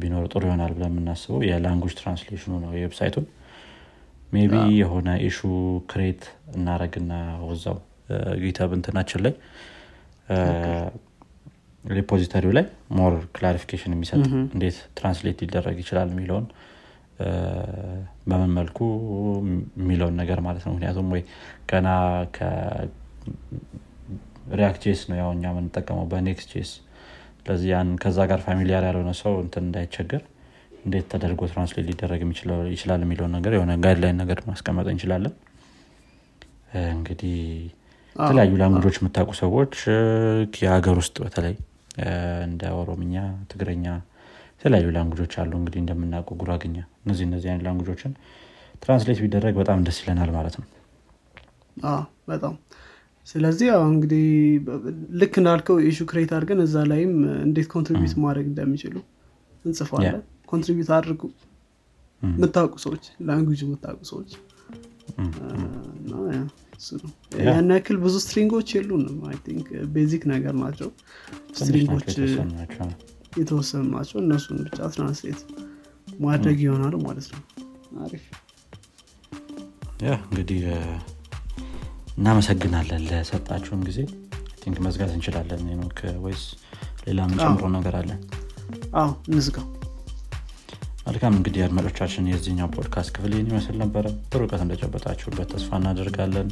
[0.00, 3.26] ቢኖር ጥሩ ይሆናል ብለን የምናስበው የ language translation ኑ ነው የ website ኡን።
[4.32, 5.38] maybe የሆነ issue
[5.90, 6.22] create
[6.54, 7.12] እናረግና
[7.48, 7.78] ወዛው
[8.44, 9.34] GitHub እንትናችን ላይ
[11.84, 12.64] repository ው ላይ
[12.98, 14.22] more clarification የሚሰጥ
[14.54, 16.46] እንዴት translate ሊደረግ ይችላል የሚለውን
[18.30, 18.78] በምን መልኩ
[19.80, 21.22] የሚለውን ነገር ማለት ነው። ምክንያቱም ወይ
[21.70, 21.88] ገና
[24.46, 26.70] ከ React JS ነው ያው እኛ የምንጠቀመው በ Next JS
[27.38, 30.22] ስለዚህ ያን ከዛ ጋር familiar ያልሆነ ሰው እንትን እንዳይቸገር
[30.84, 32.20] እንዴት ተደርጎ translate ሊደረግ
[32.72, 35.34] ይችላል የሚለውን ነገር የሆነ guideline ነገር ማስቀመጥ እንችላለን።
[36.92, 37.36] እንግዲህ
[38.16, 39.74] የተለያዩ language ኦች የምታውቁ ሰዎች
[40.62, 41.54] የሀገር ውስጥ በተለይ
[42.46, 43.14] እንደ ኦሮምኛ
[43.50, 43.86] ትግረኛ
[44.62, 48.12] የተለያዩ language ኦች አሉ እንግዲህ እንደምናውቀው ጉራግኛ እነዚህ እነዚህ አይነት language ኦችን
[48.82, 50.66] translate ቢደረግ በጣም ደስ ይለናል ማለት ነው።
[52.28, 52.54] በጣም
[53.26, 54.24] ስለዚህ ያው እንግዲህ
[55.20, 57.12] ልክ እንዳልከው issue create አድርገን እዛ ላይም
[57.44, 58.96] እንዴት contribute ማድረግ እንደሚችሉ
[59.64, 60.22] እንጽፋለን
[60.52, 61.22] contribute አድርጉ።
[62.22, 64.30] የምታውቁ ሰዎች language የምታውቁ ሰዎች
[67.46, 69.16] ያን ያክል ብዙ string ኦች የሉንም።
[69.46, 70.90] think basic ነገር ናቸው።
[71.58, 72.06] string ኦች
[73.32, 75.40] የተወሰኑ ናቸው እነሱን ብቻ translate
[76.20, 77.42] ማድረግ ይሆናል ማለት ነው።
[78.04, 78.24] አሪፍ።
[80.02, 80.62] yeah እንግዲህ
[82.16, 83.98] እናመሰግናለን ለሰጣችሁን ጊዜ።
[84.62, 86.42] think መዝጋት እንችላለን ሄኖክ ወይስ
[87.06, 88.20] ሌላ የምንጨምረው ነገር አለን
[89.00, 89.66] አዎ እንዝጋው።
[91.06, 96.50] መልካም እንግዲህ አድማጮቻችን የዚህኛው ፖድካስት ክፍል ይህን ይመስል ነበረ። ጥሩ እውቀት እንደጨበጣችሁበት ተስፋ እናደርጋለን።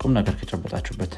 [0.00, 1.12] ቁም ነገር ከጨበጣችሁበት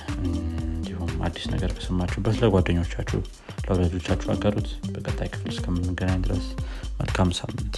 [1.27, 3.21] አዲስ ነገር ከሰማችሁበት ለጓደኞቻችሁ
[3.67, 6.47] ለወዳጆቻችሁ አጋሩት። በቀጣይ ክፍል እስከምንገናኝ ድረስ
[7.01, 7.77] መልካም ሳምንት።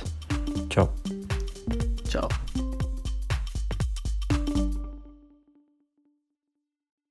[0.75, 0.89] ቻው።
[2.13, 2.29] ቻው